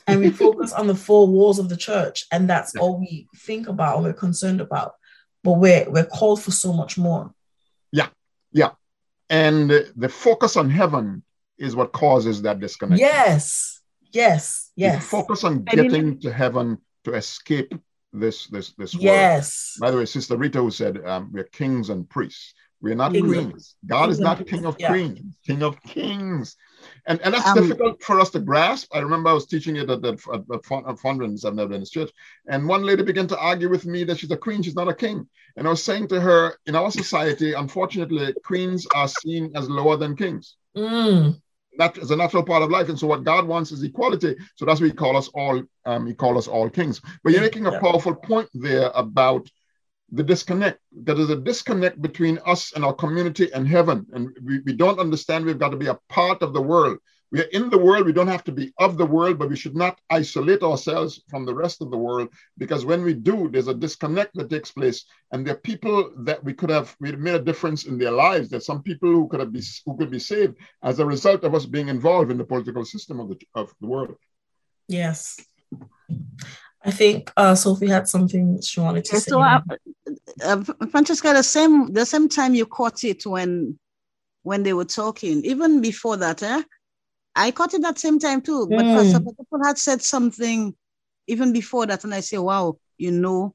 And 0.08 0.22
we 0.22 0.30
focus 0.30 0.72
on 0.72 0.88
the 0.88 0.96
four 0.96 1.28
walls 1.28 1.60
of 1.60 1.68
the 1.68 1.76
church. 1.76 2.26
And 2.32 2.50
that's 2.50 2.72
yes. 2.74 2.82
all 2.82 2.98
we 2.98 3.28
think 3.36 3.68
about 3.68 3.98
and 3.98 4.06
we're 4.06 4.14
concerned 4.14 4.62
about. 4.62 4.94
But 5.44 5.54
we're 5.54 5.90
we're 5.90 6.06
called 6.06 6.42
for 6.42 6.52
so 6.52 6.72
much 6.72 6.98
more. 6.98 7.34
Yeah. 7.92 8.08
Yeah. 8.52 8.72
And 9.30 9.70
the 9.70 10.10
focus 10.10 10.56
on 10.56 10.70
heaven 10.70 11.24
is 11.58 11.76
what 11.76 11.92
causes 11.92 12.42
that 12.44 12.60
disconnect. 12.60 13.02
Yes. 13.02 13.82
Yes. 14.12 14.72
Yes. 14.76 14.96
You 14.96 15.02
focus 15.02 15.44
on 15.44 15.64
getting 15.64 16.20
to 16.22 16.32
heaven 16.32 16.78
to 17.04 17.14
escape 17.14 17.74
this 18.14 18.48
this 18.48 18.72
this 18.78 18.94
world. 18.94 19.04
yes. 19.04 19.76
By 19.80 19.92
the 19.92 19.98
way, 19.98 20.06
Sister 20.06 20.38
Rita 20.38 20.60
who 20.60 20.72
said 20.72 21.06
um, 21.06 21.32
we're 21.34 21.44
kings 21.44 21.90
and 21.90 22.10
priests. 22.10 22.54
We're 22.82 22.96
not 22.96 23.12
queens. 23.12 23.76
God 23.86 24.10
is 24.10 24.20
not 24.20 24.46
king 24.46 24.66
of 24.66 24.76
yeah. 24.80 24.90
queens, 24.90 25.36
king 25.46 25.64
of 25.64 25.82
kings. 25.82 26.56
And, 27.08 27.20
and 27.22 27.34
that's 27.34 27.48
um, 27.48 27.58
difficult 27.58 28.04
for 28.04 28.20
us 28.20 28.30
to 28.32 28.40
grasp. 28.40 28.96
I 28.96 29.00
remember 29.00 29.30
I 29.30 29.34
was 29.34 29.48
teaching 29.48 29.78
it 29.78 29.90
at, 29.90 30.06
at, 30.06 30.14
at, 30.14 30.42
at 30.42 30.98
Fondren's, 31.00 31.44
I've 31.44 31.56
never 31.56 31.70
been 31.70 31.76
in 31.76 31.82
this 31.82 31.90
church. 31.90 32.12
And 32.48 32.68
one 32.68 32.84
lady 32.84 33.02
began 33.02 33.28
to 33.28 33.40
argue 33.40 33.70
with 33.70 33.86
me 33.86 34.04
that 34.04 34.20
she's 34.20 34.32
a 34.32 34.38
queen, 34.38 34.62
she's 34.62 34.76
not 34.76 34.90
a 34.90 34.94
king. 34.94 35.28
And 35.56 35.66
I 35.66 35.72
was 35.72 35.84
saying 35.84 36.10
to 36.10 36.22
her, 36.22 36.54
in 36.68 36.76
our 36.76 36.92
society, 36.92 37.54
unfortunately, 37.54 38.34
queens 38.44 38.86
are 38.94 39.08
seen 39.08 39.52
as 39.56 39.70
lower 39.70 39.98
than 39.98 40.16
kings. 40.16 40.56
Mm 40.76 41.42
that 41.78 41.98
is 41.98 42.12
a 42.12 42.16
natural 42.16 42.44
part 42.44 42.64
of 42.64 42.70
life. 42.70 42.90
And 42.90 43.00
so 43.00 43.08
what 43.08 43.24
God 43.24 43.48
wants 43.48 43.72
is 43.72 43.84
equality. 43.84 44.36
So 44.56 44.66
that's 44.66 44.80
what 44.80 44.88
he 44.88 44.94
call 44.96 45.16
us 45.16 45.30
all, 45.30 45.64
um, 45.86 46.06
he 46.06 46.14
call 46.14 46.38
us 46.38 46.48
all 46.48 46.70
kings. 46.70 47.02
But 47.24 47.34
you're 47.34 47.42
making 47.42 47.66
a 47.66 47.72
yeah. 47.72 47.80
powerful 47.80 48.16
point 48.16 48.50
there 48.54 48.92
about 48.94 49.48
the 50.12 50.24
disconnect. 50.24 50.80
There 50.92 51.20
is 51.20 51.30
a 51.30 51.36
disconnect 51.36 52.02
between 52.02 52.40
us 52.46 52.74
and 52.74 52.86
our 52.86 52.94
community 52.94 53.52
and 53.54 53.68
heaven. 53.68 54.06
And 54.14 54.36
we, 54.44 54.60
we 54.60 54.74
don't 54.74 55.00
understand 55.00 55.46
we've 55.46 55.60
got 55.60 55.70
to 55.70 55.78
be 55.78 55.88
a 55.88 56.00
part 56.10 56.42
of 56.42 56.54
the 56.54 56.62
world. 56.62 57.00
We 57.30 57.42
are 57.42 57.50
in 57.52 57.70
the 57.70 57.78
world. 57.78 58.06
We 58.06 58.14
don't 58.14 58.28
have 58.28 58.46
to 58.46 58.54
be 58.54 58.72
of 58.80 58.98
the 58.98 59.06
world, 59.06 59.38
but 59.38 59.50
we 59.50 59.58
should 59.58 59.76
not 59.76 60.00
isolate 60.10 60.64
ourselves 60.64 61.22
from 61.28 61.46
the 61.46 61.54
rest 61.54 61.82
of 61.82 61.92
the 61.92 61.98
world 61.98 62.30
because 62.58 62.86
when 62.86 63.04
we 63.04 63.14
do, 63.14 63.50
there's 63.50 63.68
a 63.68 63.74
disconnect 63.74 64.34
that 64.36 64.50
takes 64.50 64.72
place. 64.72 65.04
And 65.34 65.46
there 65.46 65.56
are 65.56 65.60
people 65.60 66.14
that 66.20 66.42
we 66.42 66.54
could 66.54 66.70
have 66.70 66.96
we 67.02 67.12
made 67.12 67.36
a 67.36 67.44
difference 67.44 67.86
in 67.86 67.98
their 67.98 68.12
lives. 68.12 68.50
There's 68.50 68.66
some 68.66 68.82
people 68.82 69.10
who 69.10 69.28
could 69.28 69.42
have 69.42 69.52
be 69.52 69.62
who 69.86 69.98
could 69.98 70.10
be 70.10 70.20
saved 70.20 70.56
as 70.84 71.00
a 71.00 71.06
result 71.06 71.44
of 71.44 71.54
us 71.54 71.66
being 71.66 71.90
involved 71.90 72.32
in 72.32 72.38
the 72.38 72.46
political 72.46 72.86
system 72.86 73.20
of 73.20 73.28
the 73.28 73.38
of 73.56 73.74
the 73.82 73.88
world. 73.88 74.16
Yes. 74.88 75.38
I 76.88 76.92
think 76.92 77.34
uh, 77.36 77.54
Sophie 77.54 77.88
had 77.90 78.08
something 78.08 78.62
she 78.62 78.80
wanted 78.80 79.04
to 79.06 79.20
say. 79.20 79.30
So, 79.30 79.42
uh, 79.42 79.60
uh, 80.42 80.64
Francesca, 80.90 81.34
the 81.34 81.44
same 81.44 81.92
the 81.92 82.06
same 82.06 82.30
time 82.30 82.56
you 82.56 82.66
caught 82.66 83.04
it 83.04 83.26
when 83.26 83.78
when 84.44 84.64
they 84.64 84.72
were 84.72 84.86
talking, 84.86 85.44
even 85.44 85.82
before 85.82 86.16
that, 86.16 86.42
eh? 86.42 86.64
I 87.36 87.52
caught 87.52 87.74
it 87.74 87.82
that 87.82 88.00
same 88.00 88.20
time 88.20 88.42
too. 88.42 88.68
But 88.70 88.86
mm. 88.86 89.66
had 89.66 89.78
said 89.78 90.02
something 90.02 90.74
even 91.28 91.52
before 91.52 91.86
that, 91.88 92.06
and 92.06 92.16
I 92.16 92.22
say, 92.22 92.38
"Wow, 92.38 92.78
you 92.98 93.12
know, 93.12 93.54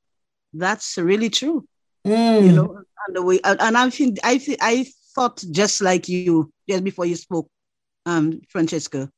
that's 0.53 0.99
really 0.99 1.31
true." 1.31 1.67
Mm. 2.07 2.45
You 2.45 2.53
know, 2.53 2.83
and 3.07 3.17
the 3.17 3.23
way, 3.23 3.41
and 3.45 3.79
I 3.79 3.89
think 3.89 4.19
I 4.23 4.37
think 4.37 4.59
I 4.61 4.87
thought 5.15 5.43
just 5.51 5.81
like 5.81 6.07
you 6.07 6.53
just 6.69 6.85
before 6.85 7.07
you 7.07 7.17
spoke, 7.17 7.49
um, 8.05 8.43
Francesca. 8.51 9.11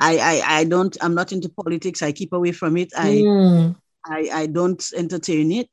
I, 0.00 0.18
I 0.18 0.42
I 0.60 0.64
don't 0.64 0.96
I'm 1.00 1.14
not 1.14 1.32
into 1.32 1.48
politics. 1.48 2.02
I 2.02 2.12
keep 2.12 2.32
away 2.32 2.52
from 2.52 2.76
it. 2.76 2.92
I 2.96 3.08
mm. 3.08 3.76
I 4.04 4.30
I 4.32 4.46
don't 4.46 4.82
entertain 4.96 5.52
it, 5.52 5.70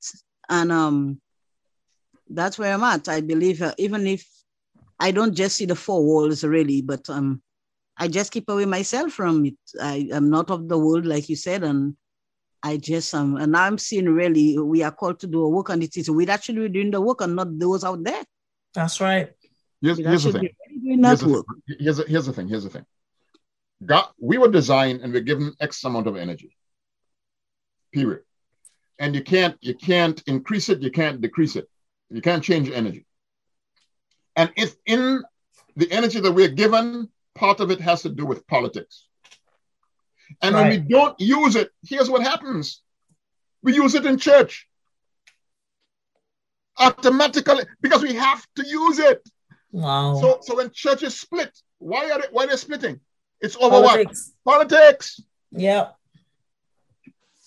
and 0.50 0.72
um, 0.72 1.22
that's 2.30 2.60
where 2.60 2.74
I'm 2.74 2.84
at. 2.84 3.08
I 3.08 3.22
believe 3.22 3.62
uh, 3.62 3.74
even 3.78 4.06
if 4.06 4.28
I 5.00 5.12
don't 5.12 5.34
just 5.34 5.56
see 5.56 5.66
the 5.66 5.76
four 5.76 6.04
walls 6.04 6.44
really, 6.44 6.82
but 6.82 7.10
um, 7.10 7.42
I 7.98 8.08
just 8.08 8.32
keep 8.32 8.50
away 8.50 8.66
myself 8.66 9.14
from 9.14 9.46
it. 9.46 9.58
I 9.82 10.10
am 10.12 10.30
not 10.30 10.52
of 10.52 10.68
the 10.68 10.78
world, 10.78 11.06
like 11.06 11.30
you 11.30 11.36
said, 11.36 11.64
and 11.64 11.96
I 12.64 12.78
just 12.78 13.14
um 13.14 13.38
and 13.38 13.52
now 13.52 13.64
I'm 13.64 13.78
seeing 13.78 14.10
really 14.10 14.58
we 14.58 14.84
are 14.84 14.92
called 14.92 15.20
to 15.22 15.28
do 15.28 15.44
a 15.44 15.50
work 15.50 15.70
and 15.70 15.84
it 15.84 15.96
is 15.96 16.10
we're 16.10 16.30
actually 16.30 16.68
doing 16.70 16.92
the 16.92 17.00
work 17.00 17.22
and 17.22 17.36
not 17.36 17.58
those 17.58 17.84
out 17.84 18.04
there. 18.04 18.24
That's 18.74 19.00
right. 19.00 19.32
Here's, 19.82 19.98
here's 20.00 20.24
the 20.24 20.32
thing. 20.34 20.50
Here's 20.84 21.20
the, 21.22 21.44
here's, 21.80 21.98
the, 21.98 22.04
here's 22.08 22.26
the 22.26 22.34
thing. 22.34 22.48
Here's 22.48 22.64
the 22.64 22.70
thing. 22.70 22.86
God, 23.86 24.08
we 24.20 24.38
were 24.38 24.50
designed 24.50 25.02
and 25.02 25.14
we're 25.14 25.22
given 25.22 25.54
X 25.60 25.84
amount 25.84 26.08
of 26.08 26.16
energy. 26.16 26.56
Period. 27.94 28.24
And 29.00 29.14
you 29.14 29.24
can't 29.24 29.56
you 29.62 29.76
can't 29.76 30.22
increase 30.26 30.70
it, 30.70 30.82
you 30.82 30.92
can't 30.92 31.22
decrease 31.22 31.56
it. 31.56 31.68
You 32.10 32.22
can't 32.22 32.44
change 32.44 32.70
energy. 32.70 33.06
And 34.36 34.52
if 34.56 34.76
in 34.86 35.24
the 35.76 35.92
energy 35.92 36.20
that 36.20 36.32
we're 36.32 36.48
given 36.50 37.10
part 37.36 37.60
of 37.60 37.70
it 37.70 37.80
has 37.82 38.02
to 38.02 38.10
do 38.10 38.26
with 38.26 38.48
politics. 38.48 39.06
And 40.42 40.56
right. 40.56 40.62
when 40.62 40.70
we 40.72 40.78
don't 40.78 41.20
use 41.20 41.56
it, 41.56 41.70
here's 41.84 42.10
what 42.10 42.24
happens 42.24 42.82
we 43.64 43.74
use 43.74 43.96
it 43.96 44.06
in 44.06 44.18
church 44.18 44.68
automatically 46.78 47.64
because 47.82 48.02
we 48.04 48.14
have 48.14 48.46
to 48.56 48.66
use 48.66 49.00
it. 49.00 49.28
Wow. 49.72 50.20
So, 50.22 50.40
so 50.42 50.56
when 50.56 50.72
churches 50.72 51.20
split, 51.20 51.52
why 51.80 52.10
are 52.12 52.22
they, 52.22 52.28
why 52.32 52.46
are 52.46 52.48
they 52.48 52.56
splitting? 52.56 53.00
It's 53.42 53.56
over 53.56 53.82
Politics. 53.82 54.34
what? 54.44 54.54
Politics. 54.54 55.22
Yeah. 55.52 55.90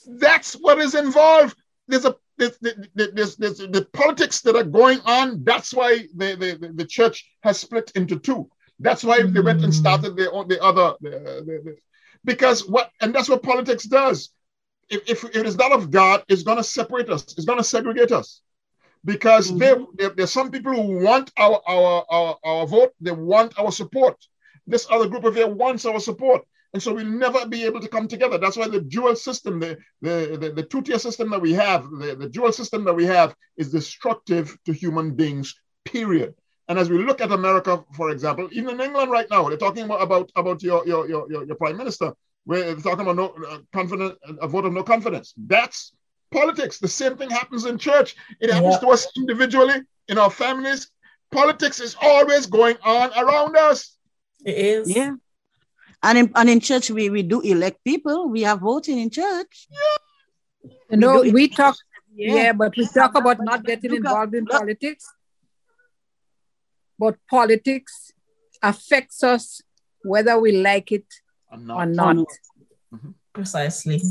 That's 0.06 0.54
what 0.54 0.78
is 0.78 0.94
involved. 0.94 1.56
There's 1.88 2.04
a 2.04 2.16
there's, 2.40 2.59
there's, 2.94 3.37
there's, 3.37 3.59
the 3.59 3.87
politics 3.92 4.40
that 4.42 4.56
are 4.56 4.64
going 4.64 5.00
on. 5.04 5.44
That's 5.44 5.75
why 5.75 6.06
the, 6.16 6.37
the, 6.37 6.73
the 6.75 6.87
church 6.87 7.30
has 7.42 7.61
split 7.61 7.92
into 7.94 8.18
two. 8.18 8.50
That's 8.78 9.04
why 9.04 9.20
mm. 9.20 9.32
they 9.32 9.40
went 9.40 9.62
and 9.62 9.75
started 9.75 10.16
the, 10.16 10.44
the 10.49 10.62
other, 10.62 10.94
the, 11.02 11.11
the, 11.11 11.76
because 12.25 12.66
what, 12.66 12.90
and 13.00 13.14
that's 13.14 13.28
what 13.28 13.42
politics 13.42 13.85
does. 13.85 14.30
If, 14.88 15.02
if, 15.09 15.25
if 15.25 15.37
it 15.37 15.47
is 15.47 15.56
not 15.56 15.73
of 15.73 15.90
God, 15.90 16.25
it's 16.28 16.42
going 16.42 16.56
to 16.56 16.64
separate 16.64 17.11
us, 17.11 17.23
it's 17.23 17.44
going 17.44 17.59
to 17.59 17.64
segregate 17.64 18.11
us. 18.11 18.40
Because 19.04 19.52
mm. 19.52 19.59
there, 19.59 19.76
there, 19.97 20.11
there's 20.11 20.32
some 20.32 20.50
people 20.50 20.73
who 20.73 21.04
want 21.04 21.30
our, 21.37 21.61
our, 21.66 22.04
our, 22.11 22.38
our 22.42 22.66
vote, 22.66 22.92
they 23.00 23.12
want 23.12 23.59
our 23.59 23.70
support. 23.70 24.16
This 24.70 24.86
other 24.90 25.08
group 25.08 25.24
of 25.24 25.34
here 25.34 25.48
wants 25.48 25.84
our 25.84 26.00
support. 26.00 26.42
And 26.72 26.82
so 26.82 26.94
we'll 26.94 27.04
never 27.04 27.46
be 27.46 27.64
able 27.64 27.80
to 27.80 27.88
come 27.88 28.06
together. 28.06 28.38
That's 28.38 28.56
why 28.56 28.68
the 28.68 28.80
dual 28.80 29.16
system, 29.16 29.58
the, 29.58 29.76
the, 30.02 30.38
the, 30.40 30.52
the 30.52 30.62
two 30.62 30.82
tier 30.82 31.00
system 31.00 31.28
that 31.30 31.40
we 31.40 31.52
have, 31.54 31.90
the, 31.90 32.14
the 32.14 32.28
dual 32.28 32.52
system 32.52 32.84
that 32.84 32.94
we 32.94 33.04
have 33.06 33.34
is 33.56 33.72
destructive 33.72 34.56
to 34.66 34.72
human 34.72 35.14
beings, 35.14 35.54
period. 35.84 36.34
And 36.68 36.78
as 36.78 36.88
we 36.88 36.98
look 36.98 37.20
at 37.20 37.32
America, 37.32 37.84
for 37.96 38.10
example, 38.10 38.48
even 38.52 38.76
in 38.76 38.80
England 38.80 39.10
right 39.10 39.26
now, 39.28 39.48
they're 39.48 39.58
talking 39.58 39.82
about, 39.82 40.02
about, 40.02 40.30
about 40.36 40.62
your, 40.62 40.86
your, 40.86 41.08
your, 41.08 41.44
your, 41.44 41.56
prime 41.56 41.76
minister, 41.76 42.12
they're 42.46 42.76
talking 42.76 43.00
about 43.00 43.16
no 43.16 43.34
uh, 43.48 43.58
confidence, 43.72 44.14
a 44.40 44.46
vote 44.46 44.64
of 44.64 44.72
no 44.72 44.84
confidence. 44.84 45.34
That's 45.36 45.92
politics. 46.30 46.78
The 46.78 46.86
same 46.86 47.16
thing 47.16 47.30
happens 47.30 47.64
in 47.64 47.76
church. 47.76 48.14
It 48.38 48.52
happens 48.52 48.74
yeah. 48.74 48.80
to 48.80 48.88
us 48.90 49.08
individually, 49.16 49.82
in 50.06 50.18
our 50.18 50.30
families. 50.30 50.88
Politics 51.32 51.80
is 51.80 51.96
always 52.00 52.46
going 52.46 52.76
on 52.84 53.10
around 53.18 53.56
us. 53.56 53.96
It 54.44 54.56
is. 54.56 54.97
Yeah. 54.97 55.14
And 56.02 56.18
in, 56.18 56.32
and 56.35 56.49
in 56.49 56.61
church, 56.61 56.90
we, 56.90 57.11
we 57.11 57.23
do 57.23 57.40
elect 57.40 57.85
people. 57.85 58.28
We 58.28 58.44
are 58.44 58.56
voting 58.56 58.99
in 58.99 59.11
church. 59.11 59.68
Yeah. 59.70 60.70
You 60.90 60.97
know, 60.97 61.20
we, 61.23 61.32
we 61.32 61.49
talk, 61.49 61.76
yeah. 62.14 62.35
yeah. 62.35 62.52
but 62.52 62.76
we 62.76 62.87
talk 62.87 63.14
about 63.14 63.38
not 63.40 63.64
getting 63.64 63.94
involved 63.94 64.35
in 64.35 64.47
politics. 64.47 65.06
But 66.99 67.16
politics 67.28 68.12
affects 68.62 69.23
us 69.23 69.62
whether 70.02 70.38
we 70.38 70.52
like 70.52 70.92
it 70.92 71.06
or 71.50 71.87
not. 71.87 72.16
Mm-hmm. 72.16 73.11
Precisely. 73.32 74.02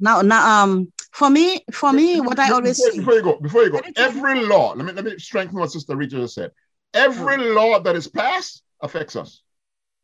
Now, 0.00 0.20
now, 0.22 0.64
um, 0.64 0.92
for 1.12 1.30
me, 1.30 1.64
for 1.72 1.92
me, 1.92 2.20
what 2.20 2.38
I 2.38 2.50
always 2.50 2.82
before, 2.82 2.98
before 2.98 3.14
you 3.14 3.22
go, 3.22 3.38
before 3.40 3.62
you 3.62 3.70
go, 3.70 3.80
every 3.96 4.44
law. 4.44 4.74
Let 4.74 4.84
me 4.86 4.92
let 4.92 5.04
me 5.04 5.18
strengthen 5.18 5.58
what 5.58 5.70
Sister 5.70 5.96
Rita 5.96 6.16
just 6.16 6.34
said. 6.34 6.50
Every 6.92 7.38
law 7.38 7.78
that 7.78 7.94
is 7.94 8.08
passed 8.08 8.62
affects 8.84 9.16
us. 9.16 9.42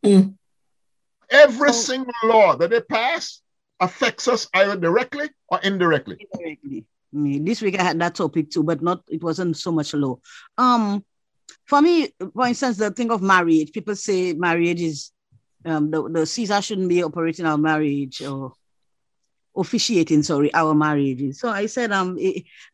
Mm. 0.05 0.35
Every 1.31 1.73
single 1.73 2.13
law 2.25 2.57
that 2.57 2.71
they 2.71 2.81
pass 2.81 3.41
affects 3.79 4.27
us 4.27 4.49
either 4.55 4.77
directly 4.77 5.29
or 5.49 5.61
indirectly. 5.63 6.27
Indirectly. 6.33 6.85
This 7.13 7.61
week 7.63 7.79
I 7.79 7.83
had 7.83 8.01
that 8.01 8.15
topic 8.15 8.51
too, 8.51 8.63
but 8.63 8.83
not 8.83 9.03
it 9.09 9.23
wasn't 9.23 9.57
so 9.57 9.71
much 9.73 9.95
law. 9.95 10.19
Um, 10.59 11.05
for 11.67 11.81
me, 11.83 12.13
for 12.19 12.47
instance, 12.47 12.79
the 12.79 12.91
thing 12.91 13.11
of 13.11 13.23
marriage, 13.23 13.73
people 13.73 13.95
say 13.95 14.33
marriage 14.33 14.81
is 14.81 15.13
um, 15.65 15.91
the, 15.91 16.09
the 16.09 16.27
Caesar 16.27 16.63
shouldn't 16.63 16.89
be 16.89 17.03
operating 17.03 17.47
our 17.47 17.59
marriage 17.59 18.23
or 18.23 18.53
officiating, 19.57 20.23
sorry, 20.23 20.53
our 20.55 20.75
marriage. 20.75 21.35
So 21.35 21.49
I 21.49 21.67
said, 21.67 21.93
um, 21.93 22.19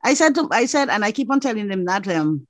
I 0.02 0.14
said, 0.14 0.34
to, 0.36 0.48
I 0.52 0.66
said, 0.66 0.88
and 0.88 1.04
I 1.04 1.12
keep 1.12 1.30
on 1.30 1.40
telling 1.40 1.68
them 1.68 1.84
that 1.86 2.06
um, 2.08 2.46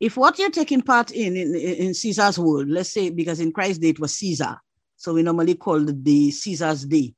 if 0.00 0.16
what 0.16 0.38
you're 0.38 0.50
taking 0.50 0.82
part 0.82 1.10
in, 1.10 1.36
in 1.36 1.54
in 1.54 1.94
Caesar's 1.94 2.38
world, 2.38 2.68
let's 2.68 2.92
say 2.92 3.10
because 3.10 3.40
in 3.40 3.52
Christ's 3.52 3.78
day 3.78 3.90
it 3.90 4.00
was 4.00 4.14
Caesar, 4.16 4.56
so 4.96 5.14
we 5.14 5.22
normally 5.22 5.54
call 5.54 5.84
the 5.84 6.30
Caesar's 6.30 6.84
Day. 6.84 7.14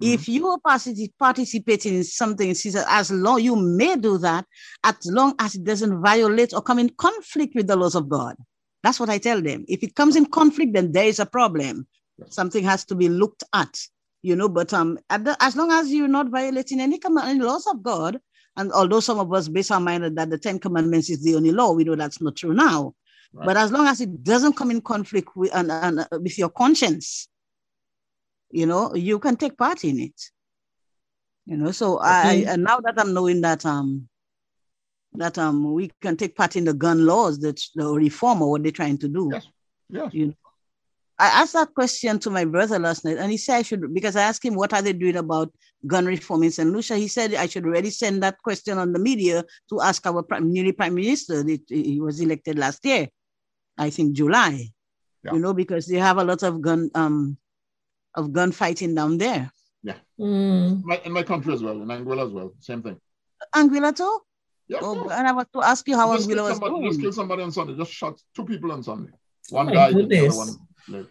Mm-hmm. 0.00 0.14
If 0.14 0.28
you 0.28 0.48
are 0.48 0.58
participating 1.18 1.94
in 1.94 2.04
something, 2.04 2.54
Caesar, 2.54 2.84
as 2.88 3.10
long 3.10 3.40
you 3.42 3.54
may 3.54 3.96
do 3.96 4.16
that, 4.18 4.46
as 4.82 4.96
long 5.04 5.34
as 5.38 5.54
it 5.56 5.64
doesn't 5.64 6.00
violate 6.00 6.54
or 6.54 6.62
come 6.62 6.78
in 6.78 6.90
conflict 6.90 7.54
with 7.54 7.66
the 7.66 7.76
laws 7.76 7.94
of 7.94 8.08
God. 8.08 8.36
That's 8.82 8.98
what 8.98 9.10
I 9.10 9.18
tell 9.18 9.42
them. 9.42 9.64
If 9.68 9.82
it 9.82 9.94
comes 9.94 10.16
in 10.16 10.26
conflict, 10.26 10.72
then 10.72 10.92
there 10.92 11.04
is 11.04 11.18
a 11.18 11.26
problem. 11.26 11.86
Something 12.28 12.64
has 12.64 12.84
to 12.86 12.94
be 12.94 13.10
looked 13.10 13.44
at, 13.54 13.78
you 14.22 14.36
know. 14.36 14.48
But 14.48 14.72
um, 14.72 14.98
the, 15.10 15.36
as 15.40 15.54
long 15.54 15.70
as 15.70 15.92
you're 15.92 16.08
not 16.08 16.30
violating 16.30 16.80
any, 16.80 16.98
any 17.22 17.40
laws 17.40 17.66
of 17.66 17.82
God, 17.82 18.20
and 18.56 18.72
although 18.72 19.00
some 19.00 19.18
of 19.18 19.32
us 19.32 19.48
base 19.48 19.70
our 19.70 19.80
mind 19.80 20.16
that 20.16 20.30
the 20.30 20.38
Ten 20.38 20.58
Commandments 20.58 21.10
is 21.10 21.22
the 21.22 21.36
only 21.36 21.52
law, 21.52 21.72
we 21.72 21.84
know 21.84 21.94
that's 21.94 22.20
not 22.20 22.36
true 22.36 22.52
now. 22.52 22.94
Right. 23.32 23.46
But 23.46 23.56
as 23.56 23.70
long 23.70 23.86
as 23.86 24.00
it 24.00 24.24
doesn't 24.24 24.56
come 24.56 24.70
in 24.70 24.80
conflict 24.80 25.36
with, 25.36 25.54
and, 25.54 25.70
and, 25.70 26.00
uh, 26.00 26.06
with 26.12 26.36
your 26.36 26.48
conscience, 26.48 27.28
you 28.50 28.66
know, 28.66 28.94
you 28.94 29.18
can 29.18 29.36
take 29.36 29.56
part 29.56 29.84
in 29.84 30.00
it. 30.00 30.20
You 31.46 31.56
know, 31.56 31.70
so 31.70 31.98
okay. 31.98 32.06
I 32.06 32.32
and 32.48 32.64
now 32.64 32.80
that 32.80 32.94
I'm 32.98 33.14
knowing 33.14 33.40
that 33.40 33.64
um 33.64 34.08
that 35.14 35.38
um 35.38 35.72
we 35.72 35.90
can 36.00 36.16
take 36.16 36.36
part 36.36 36.56
in 36.56 36.64
the 36.64 36.74
gun 36.74 37.06
laws 37.06 37.38
that 37.40 37.60
the 37.74 37.88
reform 37.88 38.42
or 38.42 38.50
what 38.50 38.62
they're 38.62 38.72
trying 38.72 38.98
to 38.98 39.08
do. 39.08 39.30
Yes. 39.32 39.48
Yes. 39.88 40.14
You 40.14 40.26
know, 40.26 40.34
I 41.20 41.42
asked 41.42 41.52
that 41.52 41.74
question 41.74 42.18
to 42.20 42.30
my 42.30 42.46
brother 42.46 42.78
last 42.78 43.04
night, 43.04 43.18
and 43.18 43.30
he 43.30 43.36
said 43.36 43.56
I 43.58 43.62
should 43.62 43.92
because 43.92 44.16
I 44.16 44.22
asked 44.22 44.42
him 44.42 44.54
what 44.54 44.72
are 44.72 44.80
they 44.80 44.94
doing 44.94 45.16
about 45.16 45.52
gun 45.86 46.06
reform 46.06 46.44
in 46.44 46.50
St. 46.50 46.70
Lucia. 46.72 46.96
He 46.96 47.08
said 47.08 47.34
I 47.34 47.46
should 47.46 47.66
already 47.66 47.90
send 47.90 48.22
that 48.22 48.38
question 48.38 48.78
on 48.78 48.94
the 48.94 48.98
media 48.98 49.44
to 49.68 49.82
ask 49.82 50.06
our 50.06 50.22
prime, 50.22 50.50
newly 50.50 50.72
prime 50.72 50.94
minister. 50.94 51.44
He 51.68 52.00
was 52.00 52.20
elected 52.20 52.58
last 52.58 52.82
year. 52.86 53.08
I 53.76 53.90
think 53.90 54.14
July. 54.14 54.68
Yeah. 55.22 55.34
You 55.34 55.40
know, 55.40 55.52
because 55.52 55.86
they 55.86 55.98
have 55.98 56.16
a 56.16 56.24
lot 56.24 56.42
of 56.42 56.62
gun 56.62 56.90
um 56.94 57.36
of 58.14 58.32
gunfighting 58.32 58.94
down 58.94 59.18
there. 59.18 59.52
Yeah. 59.82 60.00
Mm. 60.18 60.82
My, 60.84 61.02
in 61.04 61.12
my 61.12 61.22
country 61.22 61.52
as 61.52 61.62
well, 61.62 61.82
in 61.82 61.88
Anguilla 61.88 62.26
as 62.26 62.32
well, 62.32 62.54
same 62.60 62.82
thing. 62.82 62.98
Anguilla 63.54 63.94
too? 63.94 64.20
Yeah. 64.68 64.78
Oh, 64.80 65.10
and 65.10 65.28
I 65.28 65.32
was 65.32 65.46
to 65.52 65.60
ask 65.62 65.86
you 65.86 65.96
how 65.96 66.16
just 66.16 66.30
Anguilla 66.30 66.48
was 66.48 66.56
somebody, 66.56 66.88
Just 66.88 67.00
killed 67.02 67.14
somebody 67.14 67.42
on 67.42 67.52
Sunday. 67.52 67.76
Just 67.76 67.92
shot 67.92 68.18
two 68.34 68.46
people 68.46 68.72
on 68.72 68.82
Sunday. 68.82 69.12
One 69.50 69.68
oh 69.68 69.72
guy, 69.72 69.92
the 69.92 70.26
other 70.26 70.36
one 70.36 70.48
lived. 70.88 71.10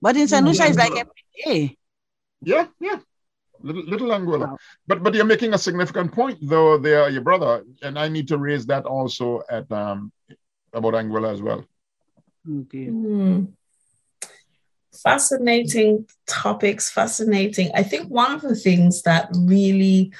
But 0.00 0.16
in 0.16 0.26
St. 0.26 0.44
Lucia, 0.44 0.66
it's 0.66 0.76
like 0.76 0.92
every 0.92 1.24
day. 1.44 1.76
Yeah, 2.42 2.66
yeah. 2.80 2.98
Little, 3.62 3.84
little 3.84 4.08
Anguilla. 4.08 4.48
Wow. 4.48 4.58
But 4.88 5.02
but 5.04 5.14
you're 5.14 5.24
making 5.24 5.54
a 5.54 5.58
significant 5.58 6.12
point, 6.12 6.38
though, 6.42 6.76
there, 6.78 7.08
your 7.08 7.22
brother, 7.22 7.64
and 7.82 7.96
I 7.98 8.08
need 8.08 8.26
to 8.28 8.38
raise 8.38 8.66
that 8.66 8.84
also 8.84 9.42
at 9.48 9.70
um 9.70 10.12
about 10.72 10.94
Anguilla 10.94 11.32
as 11.32 11.40
well. 11.40 11.64
Okay. 12.48 12.86
Mm. 12.88 13.52
Fascinating 14.92 16.06
topics, 16.26 16.90
fascinating. 16.90 17.70
I 17.74 17.82
think 17.82 18.08
one 18.08 18.32
of 18.32 18.42
the 18.42 18.56
things 18.56 19.02
that 19.02 19.30
really, 19.34 20.12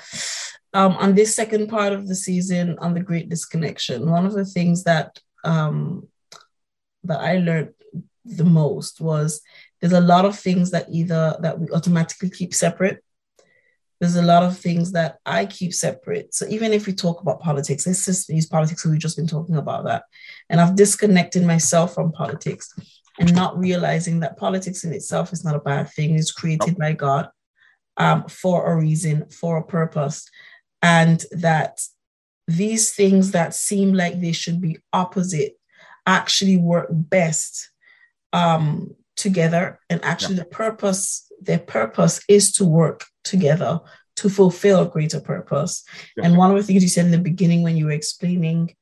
um, 0.72 0.92
on 0.96 1.14
this 1.14 1.34
second 1.34 1.68
part 1.68 1.92
of 1.92 2.08
the 2.08 2.14
season, 2.14 2.78
on 2.78 2.94
the 2.94 3.00
Great 3.02 3.28
Disconnection, 3.28 4.10
one 4.10 4.24
of 4.24 4.32
the 4.32 4.46
things 4.46 4.84
that 4.84 5.18
um, 5.44 6.08
that 7.04 7.20
I 7.20 7.38
learned 7.38 7.74
the 8.24 8.44
most 8.44 9.00
was 9.00 9.40
there's 9.80 9.92
a 9.92 10.00
lot 10.00 10.24
of 10.24 10.38
things 10.38 10.70
that 10.70 10.86
either 10.90 11.36
that 11.40 11.58
we 11.58 11.68
automatically 11.70 12.30
keep 12.30 12.54
separate 12.54 13.02
there's 14.02 14.16
a 14.16 14.22
lot 14.22 14.42
of 14.42 14.58
things 14.58 14.90
that 14.92 15.18
I 15.24 15.46
keep 15.46 15.72
separate. 15.72 16.34
So 16.34 16.44
even 16.48 16.72
if 16.72 16.88
we 16.88 16.92
talk 16.92 17.20
about 17.20 17.40
politics, 17.40 17.86
let's 17.86 18.04
just 18.04 18.28
use 18.28 18.46
politics, 18.46 18.84
we've 18.84 18.98
just 18.98 19.16
been 19.16 19.28
talking 19.28 19.54
about 19.54 19.84
that. 19.84 20.02
And 20.50 20.60
I've 20.60 20.74
disconnected 20.74 21.46
myself 21.46 21.94
from 21.94 22.10
politics 22.10 22.74
and 23.20 23.32
not 23.32 23.56
realizing 23.56 24.18
that 24.18 24.36
politics 24.36 24.82
in 24.82 24.92
itself 24.92 25.32
is 25.32 25.44
not 25.44 25.54
a 25.54 25.60
bad 25.60 25.88
thing. 25.88 26.16
It's 26.16 26.32
created 26.32 26.76
by 26.76 26.94
God 26.94 27.28
um, 27.96 28.24
for 28.24 28.72
a 28.72 28.76
reason, 28.76 29.28
for 29.28 29.58
a 29.58 29.64
purpose. 29.64 30.28
And 30.82 31.24
that 31.30 31.80
these 32.48 32.92
things 32.92 33.30
that 33.30 33.54
seem 33.54 33.92
like 33.92 34.20
they 34.20 34.32
should 34.32 34.60
be 34.60 34.78
opposite 34.92 35.52
actually 36.08 36.56
work 36.56 36.88
best 36.90 37.70
um, 38.32 38.94
together. 39.16 39.78
And 39.90 40.04
actually, 40.04 40.36
yeah. 40.36 40.44
the 40.44 40.50
purpose, 40.50 41.30
their 41.40 41.58
purpose 41.58 42.20
is 42.28 42.52
to 42.52 42.64
work 42.64 43.04
together 43.24 43.80
to 44.16 44.28
fulfill 44.28 44.82
a 44.82 44.88
greater 44.88 45.20
purpose. 45.20 45.84
Yes. 46.16 46.26
And 46.26 46.36
one 46.36 46.50
of 46.50 46.56
the 46.56 46.62
things 46.62 46.82
you 46.82 46.88
said 46.88 47.06
in 47.06 47.12
the 47.12 47.18
beginning 47.18 47.62
when 47.62 47.76
you 47.76 47.86
were 47.86 47.92
explaining 47.92 48.74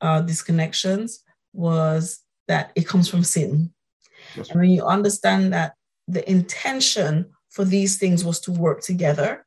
uh, 0.00 0.22
connections, 0.44 1.24
was 1.52 2.20
that 2.48 2.72
it 2.74 2.86
comes 2.86 3.08
from 3.08 3.24
sin. 3.24 3.72
Yes. 4.36 4.50
And 4.50 4.60
when 4.60 4.70
you 4.70 4.84
understand 4.84 5.52
that 5.52 5.74
the 6.08 6.28
intention 6.28 7.30
for 7.50 7.64
these 7.64 7.96
things 7.96 8.24
was 8.24 8.40
to 8.40 8.52
work 8.52 8.82
together, 8.82 9.46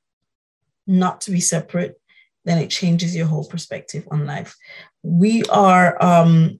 not 0.87 1.21
to 1.21 1.31
be 1.31 1.41
separate, 1.41 1.99
then 2.45 2.57
it 2.57 2.69
changes 2.69 3.15
your 3.15 3.27
whole 3.27 3.45
perspective 3.45 4.07
on 4.09 4.25
life. 4.25 4.55
We 5.03 5.43
are 5.43 6.01
um, 6.01 6.59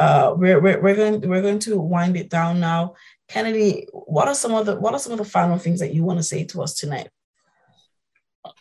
uh, 0.00 0.34
we're, 0.34 0.58
we're, 0.60 0.80
we're 0.80 0.96
going 0.96 1.20
we're 1.28 1.42
going 1.42 1.58
to 1.58 1.78
wind 1.78 2.16
it 2.16 2.30
down 2.30 2.58
now. 2.58 2.94
Kennedy, 3.28 3.86
what 3.92 4.28
are 4.28 4.34
some 4.34 4.54
of 4.54 4.64
the 4.64 4.76
what 4.80 4.94
are 4.94 4.98
some 4.98 5.12
of 5.12 5.18
the 5.18 5.24
final 5.26 5.58
things 5.58 5.78
that 5.80 5.92
you 5.92 6.04
want 6.04 6.18
to 6.18 6.22
say 6.22 6.44
to 6.44 6.62
us 6.62 6.72
tonight? 6.74 7.10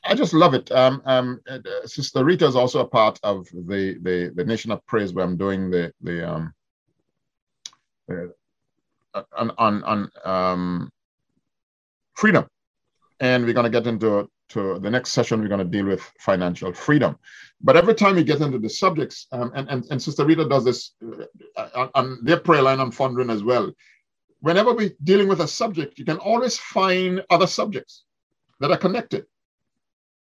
I 0.04 0.16
just 0.16 0.34
love 0.34 0.54
it. 0.54 0.70
Um, 0.72 1.02
um, 1.06 1.40
uh, 1.50 1.60
Sister 1.86 2.26
Rita 2.26 2.46
is 2.46 2.58
also 2.58 2.82
a 2.82 2.88
part 2.88 3.20
of 3.24 3.48
the, 3.54 3.98
the 4.02 4.34
the 4.36 4.44
Nation 4.44 4.70
of 4.72 4.86
Praise 4.86 5.14
where 5.14 5.24
I'm 5.24 5.38
doing 5.38 5.72
the 5.72 5.94
the 6.02 6.30
um, 6.30 6.54
uh, 8.12 9.24
on 9.38 9.52
on, 9.58 9.84
on 9.86 10.12
um, 10.26 10.90
freedom, 12.16 12.46
and 13.22 13.46
we're 13.46 13.54
going 13.54 13.72
to 13.72 13.80
get 13.80 13.88
into 13.88 14.30
to 14.50 14.80
the 14.80 14.90
next 14.90 15.12
session. 15.12 15.42
We're 15.42 15.48
going 15.48 15.60
to 15.60 15.66
deal 15.66 15.86
with 15.86 16.02
financial 16.20 16.74
freedom. 16.74 17.18
But 17.62 17.78
every 17.78 17.96
time 17.96 18.16
we 18.16 18.24
get 18.24 18.42
into 18.42 18.60
the 18.60 18.70
subjects, 18.70 19.28
um, 19.32 19.52
and, 19.56 19.70
and 19.70 19.86
and 19.92 20.02
Sister 20.02 20.26
Rita 20.26 20.48
does 20.48 20.66
this 20.66 20.92
on, 21.76 21.90
on 21.96 22.20
their 22.24 22.40
prayer 22.40 22.62
line 22.62 22.80
on 22.80 22.92
Funding 22.92 23.30
as 23.30 23.44
well. 23.44 23.72
Whenever 24.42 24.74
we're 24.74 24.92
dealing 25.04 25.28
with 25.28 25.42
a 25.42 25.48
subject, 25.48 26.00
you 26.00 26.06
can 26.06 26.18
always 26.18 26.58
find 26.58 27.22
other 27.30 27.48
subjects 27.48 28.06
that 28.60 28.72
are 28.72 28.78
connected 28.78 29.26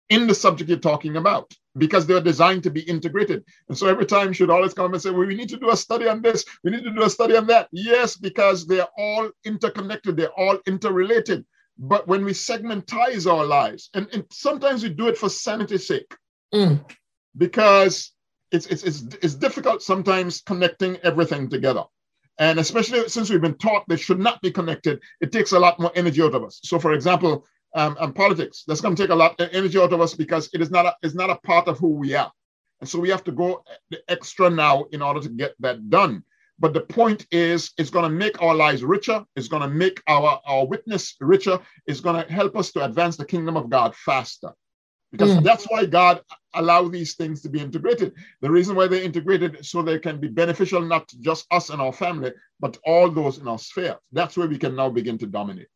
in 0.10 0.27
the 0.27 0.34
subject 0.34 0.69
you're 0.69 0.79
talking 0.79 1.17
about 1.17 1.53
because 1.77 2.07
they're 2.07 2.22
designed 2.22 2.63
to 2.63 2.72
be 2.72 2.81
integrated. 2.81 3.43
And 3.67 3.77
so 3.77 3.88
every 3.88 4.05
time 4.05 4.34
should 4.34 4.50
always 4.50 4.74
come 4.74 4.93
and 4.93 5.01
say, 5.01 5.12
well, 5.12 5.27
we 5.27 5.36
need 5.36 5.50
to 5.50 5.57
do 5.57 5.69
a 5.69 5.77
study 5.77 6.07
on 6.07 6.22
this, 6.22 6.46
we 6.63 6.72
need 6.72 6.84
to 6.84 6.91
do 6.91 7.03
a 7.03 7.10
study 7.10 7.36
on 7.36 7.46
that. 7.48 7.67
Yes, 7.72 8.15
because 8.15 8.65
they're 8.65 8.88
all 8.98 9.29
interconnected, 9.46 10.17
they're 10.17 10.39
all 10.39 10.57
interrelated. 10.65 11.46
But 11.79 12.07
when 12.07 12.25
we 12.25 12.31
segmentize 12.31 13.31
our 13.31 13.46
lives, 13.46 13.89
and, 13.93 14.07
and 14.13 14.25
sometimes 14.31 14.84
we 14.84 14.89
do 14.89 15.07
it 15.07 15.17
for 15.17 15.29
sanity's 15.29 15.88
sake, 15.88 16.15
mm. 16.53 16.84
because 17.36 18.12
it's, 18.51 18.65
it's, 18.67 18.84
it's, 18.84 19.03
it's 19.22 19.36
difficult 19.36 19.81
sometimes 19.81 20.41
connecting 20.41 20.98
everything 21.03 21.50
together. 21.50 21.84
And 22.39 22.60
especially 22.60 23.07
since 23.10 23.29
we've 23.29 23.41
been 23.41 23.57
taught 23.57 23.86
they 23.88 23.98
should 23.98 24.19
not 24.19 24.41
be 24.41 24.51
connected, 24.51 25.01
it 25.22 25.31
takes 25.31 25.51
a 25.51 25.60
lot 25.60 25.79
more 25.79 25.91
energy 25.96 26.22
out 26.22 26.36
of 26.36 26.43
us. 26.43 26.60
So, 26.63 26.79
for 26.79 26.93
example, 26.93 27.46
um, 27.75 27.96
and 28.00 28.15
politics. 28.15 28.63
That's 28.67 28.81
going 28.81 28.96
to 28.96 29.03
take 29.03 29.12
a 29.12 29.15
lot 29.15 29.39
of 29.39 29.50
energy 29.51 29.79
out 29.79 29.93
of 29.93 30.01
us 30.01 30.13
because 30.13 30.50
it 30.53 30.62
is 30.62 30.72
not 30.72 30.86
a, 30.86 30.96
it's 31.03 31.15
not 31.15 31.29
a 31.29 31.36
part 31.36 31.67
of 31.67 31.77
who 31.77 31.89
we 31.89 32.15
are. 32.15 32.31
And 32.79 32.89
so 32.89 33.00
we 33.00 33.10
have 33.10 33.24
to 33.25 33.31
go 33.31 33.63
the 33.89 34.00
extra 34.07 34.50
now 34.50 34.86
in 34.91 35.01
order 35.01 35.19
to 35.22 35.29
get 35.29 35.53
that 35.60 35.89
done. 35.89 36.24
But 36.59 36.73
the 36.73 36.81
point 36.81 37.27
is, 37.31 37.71
it's 37.77 37.89
going 37.91 38.03
to 38.03 38.09
make 38.09 38.41
our 38.41 38.55
lives 38.55 38.83
richer. 38.83 39.23
It's 39.35 39.47
going 39.47 39.61
to 39.61 39.67
make 39.67 40.01
our, 40.07 40.41
our 40.45 40.65
witness 40.65 41.15
richer. 41.19 41.59
It's 41.85 41.99
going 41.99 42.23
to 42.23 42.31
help 42.31 42.57
us 42.57 42.71
to 42.71 42.83
advance 42.83 43.15
the 43.15 43.25
kingdom 43.25 43.55
of 43.57 43.69
God 43.69 43.95
faster. 43.95 44.51
Because 45.11 45.37
mm. 45.37 45.43
that's 45.43 45.65
why 45.65 45.85
God 45.85 46.21
allow 46.53 46.87
these 46.87 47.15
things 47.15 47.41
to 47.43 47.49
be 47.49 47.61
integrated. 47.61 48.13
The 48.41 48.51
reason 48.51 48.75
why 48.75 48.87
they're 48.87 49.03
integrated 49.03 49.65
so 49.65 49.81
they 49.81 49.99
can 49.99 50.19
be 50.19 50.27
beneficial 50.27 50.81
not 50.81 51.07
to 51.09 51.19
just 51.19 51.45
us 51.51 51.69
and 51.69 51.81
our 51.81 51.93
family, 51.93 52.33
but 52.59 52.77
all 52.85 53.09
those 53.09 53.37
in 53.37 53.47
our 53.47 53.59
sphere. 53.59 53.97
That's 54.11 54.35
where 54.35 54.47
we 54.47 54.57
can 54.57 54.75
now 54.75 54.89
begin 54.89 55.17
to 55.19 55.27
dominate. 55.27 55.67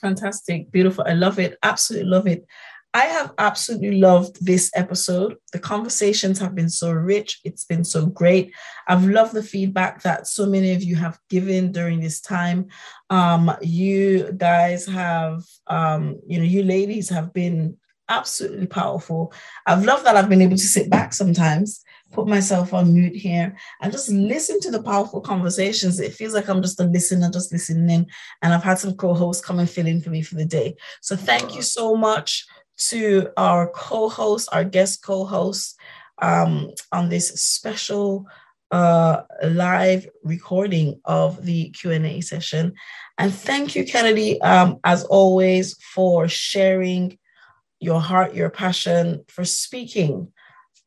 Fantastic, 0.00 0.72
beautiful. 0.72 1.04
I 1.06 1.12
love 1.12 1.38
it. 1.38 1.58
Absolutely 1.62 2.08
love 2.08 2.26
it. 2.26 2.46
I 2.92 3.04
have 3.04 3.32
absolutely 3.38 4.00
loved 4.00 4.44
this 4.44 4.70
episode. 4.74 5.36
The 5.52 5.60
conversations 5.60 6.40
have 6.40 6.56
been 6.56 6.68
so 6.68 6.90
rich. 6.90 7.40
It's 7.44 7.64
been 7.64 7.84
so 7.84 8.06
great. 8.06 8.52
I've 8.88 9.04
loved 9.04 9.32
the 9.32 9.44
feedback 9.44 10.02
that 10.02 10.26
so 10.26 10.44
many 10.44 10.72
of 10.72 10.82
you 10.82 10.96
have 10.96 11.18
given 11.28 11.70
during 11.70 12.00
this 12.00 12.20
time. 12.20 12.66
Um, 13.08 13.52
you 13.62 14.32
guys 14.36 14.86
have, 14.86 15.44
um, 15.68 16.20
you 16.26 16.38
know, 16.38 16.44
you 16.44 16.64
ladies 16.64 17.08
have 17.10 17.32
been 17.32 17.76
absolutely 18.08 18.66
powerful. 18.66 19.32
I've 19.66 19.84
loved 19.84 20.04
that 20.06 20.16
I've 20.16 20.28
been 20.28 20.42
able 20.42 20.56
to 20.56 20.62
sit 20.62 20.90
back 20.90 21.12
sometimes 21.12 21.84
put 22.12 22.26
myself 22.26 22.74
on 22.74 22.92
mute 22.92 23.14
here 23.14 23.56
and 23.80 23.92
just 23.92 24.08
listen 24.08 24.60
to 24.60 24.70
the 24.70 24.82
powerful 24.82 25.20
conversations. 25.20 26.00
It 26.00 26.12
feels 26.12 26.34
like 26.34 26.48
I'm 26.48 26.62
just 26.62 26.80
a 26.80 26.84
listener, 26.84 27.30
just 27.30 27.52
listening. 27.52 28.06
And 28.42 28.52
I've 28.52 28.64
had 28.64 28.78
some 28.78 28.96
co 28.96 29.14
hosts 29.14 29.44
come 29.44 29.58
and 29.58 29.70
fill 29.70 29.86
in 29.86 30.00
for 30.00 30.10
me 30.10 30.22
for 30.22 30.34
the 30.34 30.44
day. 30.44 30.76
So 31.00 31.16
thank 31.16 31.54
you 31.54 31.62
so 31.62 31.96
much 31.96 32.46
to 32.88 33.30
our 33.36 33.68
co 33.68 34.08
host, 34.08 34.48
our 34.52 34.64
guest 34.64 35.02
co 35.02 35.24
host 35.24 35.78
um, 36.20 36.70
on 36.92 37.08
this 37.08 37.28
special 37.28 38.26
uh, 38.70 39.22
live 39.44 40.08
recording 40.22 41.00
of 41.04 41.44
the 41.44 41.70
Q&A 41.70 42.20
session. 42.20 42.74
And 43.18 43.34
thank 43.34 43.74
you, 43.74 43.84
Kennedy, 43.84 44.40
um, 44.42 44.78
as 44.84 45.04
always, 45.04 45.74
for 45.82 46.28
sharing 46.28 47.18
your 47.80 48.00
heart, 48.00 48.34
your 48.34 48.50
passion, 48.50 49.24
for 49.28 49.44
speaking 49.44 50.32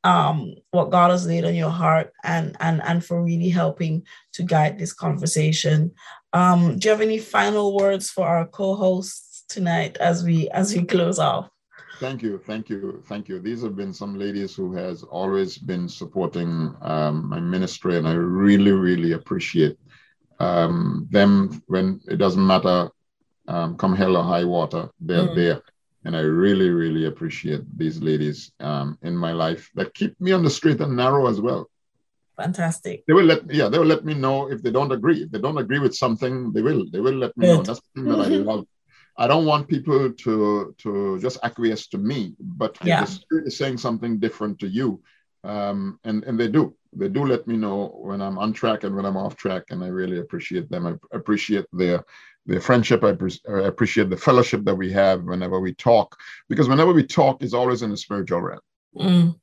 um, 0.03 0.55
what 0.71 0.91
God 0.91 1.11
has 1.11 1.25
laid 1.25 1.45
on 1.45 1.55
your 1.55 1.69
heart 1.69 2.11
and 2.23 2.57
and 2.59 2.81
and 2.83 3.03
for 3.03 3.23
really 3.23 3.49
helping 3.49 4.05
to 4.33 4.43
guide 4.43 4.77
this 4.77 4.93
conversation. 4.93 5.91
Um, 6.33 6.77
do 6.77 6.87
you 6.87 6.91
have 6.91 7.01
any 7.01 7.19
final 7.19 7.75
words 7.75 8.09
for 8.09 8.27
our 8.27 8.45
co-hosts 8.45 9.45
tonight 9.47 9.97
as 9.97 10.23
we 10.23 10.49
as 10.49 10.75
we 10.75 10.83
close 10.83 11.19
off? 11.19 11.52
Thank 11.99 12.21
you, 12.21 12.37
thank 12.37 12.69
you, 12.69 13.03
thank 13.07 13.29
you. 13.29 13.39
These 13.39 13.61
have 13.63 13.75
been 13.75 13.93
some 13.93 14.17
ladies 14.17 14.55
who 14.55 14.73
has 14.73 15.03
always 15.03 15.57
been 15.57 15.87
supporting 15.87 16.75
um, 16.81 17.29
my 17.29 17.39
ministry, 17.39 17.97
and 17.97 18.07
I 18.07 18.13
really, 18.13 18.71
really 18.71 19.13
appreciate 19.13 19.77
um, 20.39 21.07
them. 21.11 21.61
When 21.67 22.01
it 22.07 22.17
doesn't 22.17 22.45
matter, 22.45 22.89
um, 23.47 23.77
come 23.77 23.95
hell 23.95 24.17
or 24.17 24.23
high 24.23 24.43
water, 24.43 24.89
they're 24.99 25.27
mm. 25.27 25.35
there 25.35 25.61
and 26.05 26.15
I 26.15 26.21
really, 26.21 26.69
really 26.69 27.05
appreciate 27.05 27.61
these 27.77 28.01
ladies 28.01 28.51
um, 28.59 28.97
in 29.03 29.15
my 29.15 29.31
life 29.31 29.69
that 29.75 29.93
keep 29.93 30.19
me 30.19 30.31
on 30.31 30.43
the 30.43 30.49
straight 30.49 30.81
and 30.81 30.95
narrow 30.95 31.27
as 31.27 31.39
well. 31.39 31.69
Fantastic. 32.35 33.05
They 33.07 33.13
will 33.13 33.25
let 33.25 33.49
yeah, 33.53 33.69
they 33.69 33.77
will 33.77 33.85
let 33.85 34.05
me 34.05 34.13
know 34.13 34.49
if 34.51 34.61
they 34.63 34.71
don't 34.71 34.91
agree. 34.91 35.23
If 35.23 35.31
they 35.31 35.39
don't 35.39 35.57
agree 35.57 35.79
with 35.79 35.95
something, 35.95 36.51
they 36.51 36.61
will. 36.61 36.85
They 36.91 36.99
will 36.99 37.13
let 37.13 37.37
me 37.37 37.45
Good. 37.45 37.57
know. 37.57 37.63
That's 37.63 37.79
the 37.79 38.01
thing 38.01 38.09
that 38.09 38.19
I 38.19 38.27
love. 38.51 38.65
I 39.17 39.27
don't 39.27 39.45
want 39.45 39.67
people 39.67 40.11
to 40.11 40.75
to 40.77 41.19
just 41.19 41.37
acquiesce 41.43 41.87
to 41.87 41.97
me, 41.97 42.35
but 42.39 42.77
yeah. 42.83 43.01
the 43.01 43.07
spirit 43.07 43.47
is 43.47 43.57
saying 43.57 43.77
something 43.77 44.19
different 44.19 44.59
to 44.59 44.67
you, 44.67 45.01
um, 45.43 45.99
and 46.03 46.23
and 46.23 46.39
they 46.39 46.47
do. 46.47 46.75
They 46.95 47.09
do 47.09 47.25
let 47.25 47.47
me 47.47 47.57
know 47.57 47.87
when 47.95 48.21
I'm 48.21 48.37
on 48.37 48.53
track 48.53 48.83
and 48.83 48.95
when 48.95 49.05
I'm 49.05 49.17
off 49.17 49.35
track, 49.35 49.63
and 49.69 49.83
I 49.83 49.87
really 49.87 50.19
appreciate 50.19 50.69
them. 50.69 50.87
I 50.87 50.93
appreciate 51.15 51.65
their 51.73 52.03
the 52.45 52.59
friendship. 52.59 53.03
I, 53.03 53.13
pre- 53.13 53.41
I, 53.49 53.61
appreciate 53.61 54.09
the 54.09 54.17
fellowship 54.17 54.63
that 54.65 54.75
we 54.75 54.91
have 54.91 55.23
whenever 55.23 55.59
we 55.59 55.73
talk, 55.73 56.17
because 56.49 56.67
whenever 56.67 56.93
we 56.93 57.05
talk, 57.05 57.41
it's 57.41 57.53
always 57.53 57.81
in 57.81 57.91
the 57.91 57.97
spiritual 57.97 58.41
realm. 58.41 58.59
Mm. 58.95 59.39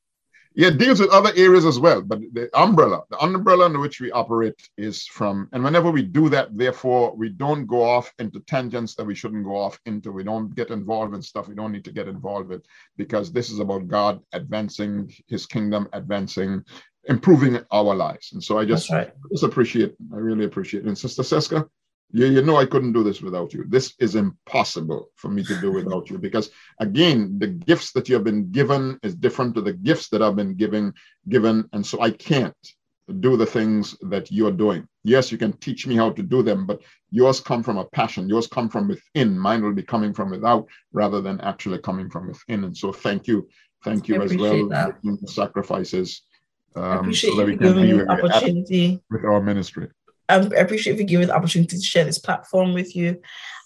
Yeah, 0.54 0.68
it 0.68 0.78
deals 0.78 0.98
with 0.98 1.10
other 1.10 1.30
areas 1.36 1.64
as 1.64 1.78
well, 1.78 2.02
but 2.02 2.18
the 2.32 2.50
umbrella, 2.54 3.02
the 3.08 3.18
umbrella 3.18 3.66
under 3.66 3.78
which 3.78 4.00
we 4.00 4.10
operate 4.10 4.56
is 4.76 5.06
from, 5.06 5.48
and 5.52 5.62
whenever 5.62 5.92
we 5.92 6.02
do 6.02 6.28
that, 6.28 6.48
therefore, 6.58 7.14
we 7.14 7.28
don't 7.28 7.66
go 7.66 7.80
off 7.82 8.12
into 8.18 8.40
tangents 8.40 8.96
that 8.96 9.04
we 9.04 9.14
shouldn't 9.14 9.44
go 9.44 9.56
off 9.56 9.78
into. 9.86 10.10
We 10.10 10.24
don't 10.24 10.52
get 10.56 10.70
involved 10.70 11.14
in 11.14 11.22
stuff 11.22 11.46
we 11.46 11.54
don't 11.54 11.70
need 11.70 11.84
to 11.84 11.92
get 11.92 12.08
involved 12.08 12.48
with, 12.48 12.64
because 12.96 13.30
this 13.30 13.50
is 13.50 13.60
about 13.60 13.86
God 13.86 14.20
advancing 14.32 15.14
His 15.28 15.46
kingdom, 15.46 15.88
advancing, 15.92 16.64
improving 17.04 17.60
our 17.70 17.94
lives. 17.94 18.32
And 18.32 18.42
so 18.42 18.58
I 18.58 18.64
just, 18.64 18.90
right. 18.90 19.12
just 19.30 19.44
appreciate, 19.44 19.94
I 20.12 20.16
really 20.16 20.46
appreciate 20.46 20.84
it. 20.84 20.88
And 20.88 20.98
Sister 20.98 21.22
Seska, 21.22 21.68
you, 22.12 22.26
you 22.26 22.42
know 22.42 22.56
I 22.56 22.66
couldn't 22.66 22.92
do 22.92 23.02
this 23.02 23.20
without 23.20 23.52
you. 23.52 23.64
This 23.68 23.94
is 23.98 24.14
impossible 24.14 25.10
for 25.16 25.28
me 25.28 25.42
to 25.44 25.60
do 25.60 25.72
without 25.78 26.10
you 26.10 26.18
because 26.18 26.50
again, 26.78 27.38
the 27.38 27.48
gifts 27.48 27.92
that 27.92 28.08
you 28.08 28.14
have 28.14 28.24
been 28.24 28.50
given 28.50 28.98
is 29.02 29.14
different 29.14 29.54
to 29.54 29.60
the 29.60 29.72
gifts 29.72 30.08
that 30.08 30.22
I've 30.22 30.36
been 30.36 30.54
given 30.54 30.92
given, 31.28 31.68
and 31.72 31.86
so 31.86 32.00
I 32.00 32.10
can't 32.10 32.56
do 33.18 33.36
the 33.36 33.46
things 33.46 33.96
that 34.02 34.30
you're 34.30 34.52
doing. 34.52 34.86
Yes, 35.02 35.32
you 35.32 35.38
can 35.38 35.52
teach 35.54 35.86
me 35.86 35.96
how 35.96 36.10
to 36.10 36.22
do 36.22 36.42
them, 36.42 36.66
but 36.66 36.80
yours 37.10 37.40
come 37.40 37.62
from 37.62 37.78
a 37.78 37.84
passion. 37.86 38.28
Yours 38.28 38.46
come 38.46 38.68
from 38.68 38.86
within. 38.88 39.38
Mine 39.38 39.62
will 39.62 39.72
be 39.72 39.82
coming 39.82 40.14
from 40.14 40.30
without 40.30 40.66
rather 40.92 41.20
than 41.20 41.40
actually 41.40 41.78
coming 41.78 42.08
from 42.08 42.28
within. 42.28 42.64
And 42.64 42.76
so 42.76 42.92
thank 42.92 43.26
you. 43.26 43.48
Thank 43.82 44.08
you 44.08 44.22
as 44.22 44.36
well 44.36 44.68
for 44.68 45.00
the 45.02 45.26
sacrifices 45.26 46.22
um, 46.76 47.12
so 47.14 47.34
that 47.36 47.46
we 47.46 47.56
can 47.56 47.74
be 47.80 47.94
with, 47.94 48.08
with 49.10 49.24
our 49.24 49.40
ministry. 49.40 49.88
I 50.30 50.60
appreciate 50.60 50.98
you 50.98 51.04
giving 51.04 51.28
the 51.28 51.36
opportunity 51.36 51.76
to 51.76 51.82
share 51.82 52.04
this 52.04 52.18
platform 52.18 52.74
with 52.74 52.94
you. 52.94 53.20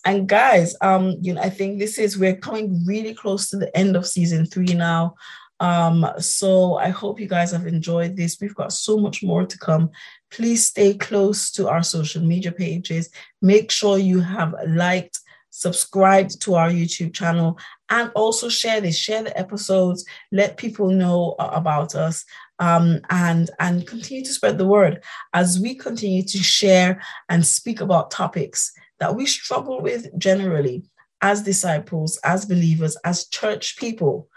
And 0.04 0.28
guys, 0.28 0.76
um, 0.80 1.16
you 1.20 1.34
know, 1.34 1.40
I 1.40 1.50
think 1.50 1.78
this 1.78 1.98
is 1.98 2.18
we're 2.18 2.36
coming 2.36 2.84
really 2.86 3.14
close 3.14 3.48
to 3.50 3.56
the 3.56 3.74
end 3.76 3.96
of 3.96 4.06
season 4.06 4.44
three 4.46 4.74
now. 4.74 5.14
Um, 5.60 6.06
so 6.18 6.76
I 6.76 6.88
hope 6.88 7.20
you 7.20 7.28
guys 7.28 7.52
have 7.52 7.66
enjoyed 7.66 8.16
this. 8.16 8.38
We've 8.40 8.54
got 8.54 8.72
so 8.72 8.98
much 8.98 9.22
more 9.22 9.46
to 9.46 9.58
come. 9.58 9.90
Please 10.30 10.66
stay 10.66 10.94
close 10.94 11.50
to 11.52 11.68
our 11.68 11.82
social 11.82 12.22
media 12.22 12.52
pages. 12.52 13.08
Make 13.40 13.70
sure 13.70 13.96
you 13.96 14.20
have 14.20 14.54
liked, 14.66 15.20
subscribed 15.50 16.40
to 16.42 16.54
our 16.56 16.68
YouTube 16.68 17.14
channel, 17.14 17.58
and 17.94 18.10
also 18.16 18.48
share 18.48 18.80
this, 18.80 18.98
share 18.98 19.22
the 19.22 19.38
episodes, 19.38 20.04
let 20.32 20.56
people 20.56 20.90
know 20.90 21.36
about 21.38 21.94
us 21.94 22.24
um, 22.58 23.00
and 23.08 23.50
and 23.60 23.86
continue 23.86 24.24
to 24.24 24.32
spread 24.32 24.58
the 24.58 24.66
word 24.66 25.00
as 25.32 25.60
we 25.60 25.76
continue 25.76 26.24
to 26.24 26.38
share 26.38 27.00
and 27.28 27.46
speak 27.46 27.80
about 27.80 28.10
topics 28.10 28.72
that 28.98 29.14
we 29.14 29.26
struggle 29.26 29.80
with 29.80 30.06
generally 30.18 30.82
as 31.22 31.42
disciples, 31.42 32.18
as 32.24 32.44
believers, 32.44 32.96
as 33.04 33.28
church 33.28 33.76
people. 33.76 34.28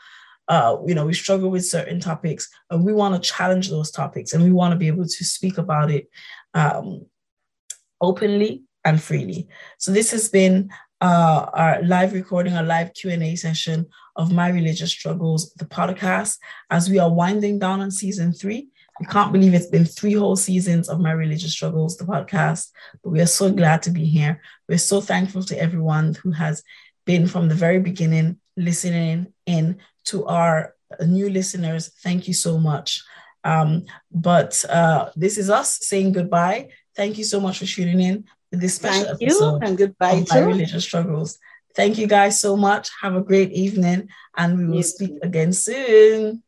Uh, 0.48 0.78
you 0.86 0.94
know, 0.94 1.08
we 1.08 1.14
struggle 1.14 1.50
with 1.50 1.66
certain 1.66 2.00
topics, 2.00 2.48
and 2.70 2.86
we 2.86 2.94
want 2.94 3.16
to 3.16 3.30
challenge 3.30 3.70
those 3.70 3.90
topics, 3.90 4.34
and 4.34 4.44
we 4.44 4.52
want 4.52 4.72
to 4.72 4.78
be 4.78 4.88
able 4.88 5.04
to 5.04 5.26
speak 5.26 5.58
about 5.58 5.90
it 5.90 6.08
um, 6.54 7.06
openly 8.02 8.64
and 8.86 9.02
freely. 9.02 9.48
So 9.80 9.92
this 9.92 10.12
has 10.12 10.30
been 10.30 10.70
uh, 11.02 11.46
our 11.54 11.82
live 11.84 12.14
recording, 12.14 12.54
a 12.54 12.64
live 12.64 12.94
Q&A 12.94 13.36
session 13.36 13.86
of 14.16 14.32
My 14.32 14.50
Religious 14.50 14.92
Struggles, 14.92 15.54
the 15.54 15.66
podcast, 15.66 16.38
as 16.70 16.90
we 16.90 17.00
are 17.00 17.12
winding 17.12 17.60
down 17.60 17.82
on 17.82 17.92
season 17.92 18.34
three. 18.34 18.70
We 19.00 19.06
can't 19.06 19.32
believe 19.32 19.54
it's 19.54 19.68
been 19.68 19.86
three 19.86 20.14
whole 20.14 20.36
seasons 20.36 20.90
of 20.90 21.00
My 21.00 21.12
Religious 21.12 21.52
Struggles, 21.52 21.98
the 21.98 22.06
podcast, 22.06 22.72
but 23.04 23.12
we 23.12 23.22
are 23.22 23.28
so 23.28 23.52
glad 23.52 23.84
to 23.84 23.92
be 23.92 24.06
here. 24.06 24.42
We're 24.68 24.80
so 24.80 25.02
thankful 25.02 25.44
to 25.44 25.62
everyone 25.62 26.16
who 26.16 26.32
has 26.32 26.64
been 27.06 27.28
from 27.28 27.48
the 27.48 27.56
very 27.56 27.80
beginning 27.80 28.40
listening 28.56 29.28
in 29.46 29.78
to 30.06 30.26
our 30.26 30.74
new 31.06 31.30
listeners. 31.30 31.90
Thank 32.02 32.28
you 32.28 32.34
so 32.34 32.58
much. 32.58 33.04
Um, 33.44 33.86
but 34.12 34.66
uh, 34.68 35.12
this 35.16 35.38
is 35.38 35.50
us 35.50 35.78
saying 35.82 36.14
goodbye. 36.14 36.70
Thank 36.96 37.20
you 37.20 37.24
so 37.24 37.40
much 37.40 37.60
for 37.60 37.66
tuning 37.66 38.02
in 38.02 38.26
this 38.52 38.76
special 38.76 39.18
Thank 39.18 39.22
you 39.22 39.60
and 39.62 39.78
goodbye 39.78 40.24
to 40.24 40.40
religious 40.42 40.84
struggles. 40.84 41.38
Thank 41.76 41.98
you 41.98 42.08
guys 42.08 42.40
so 42.40 42.56
much. 42.58 42.90
Have 43.02 43.16
a 43.16 43.22
great 43.22 43.52
evening, 43.52 44.10
and 44.36 44.58
we 44.58 44.66
will 44.66 44.84
speak 44.84 45.12
again 45.22 45.54
soon. 45.54 46.44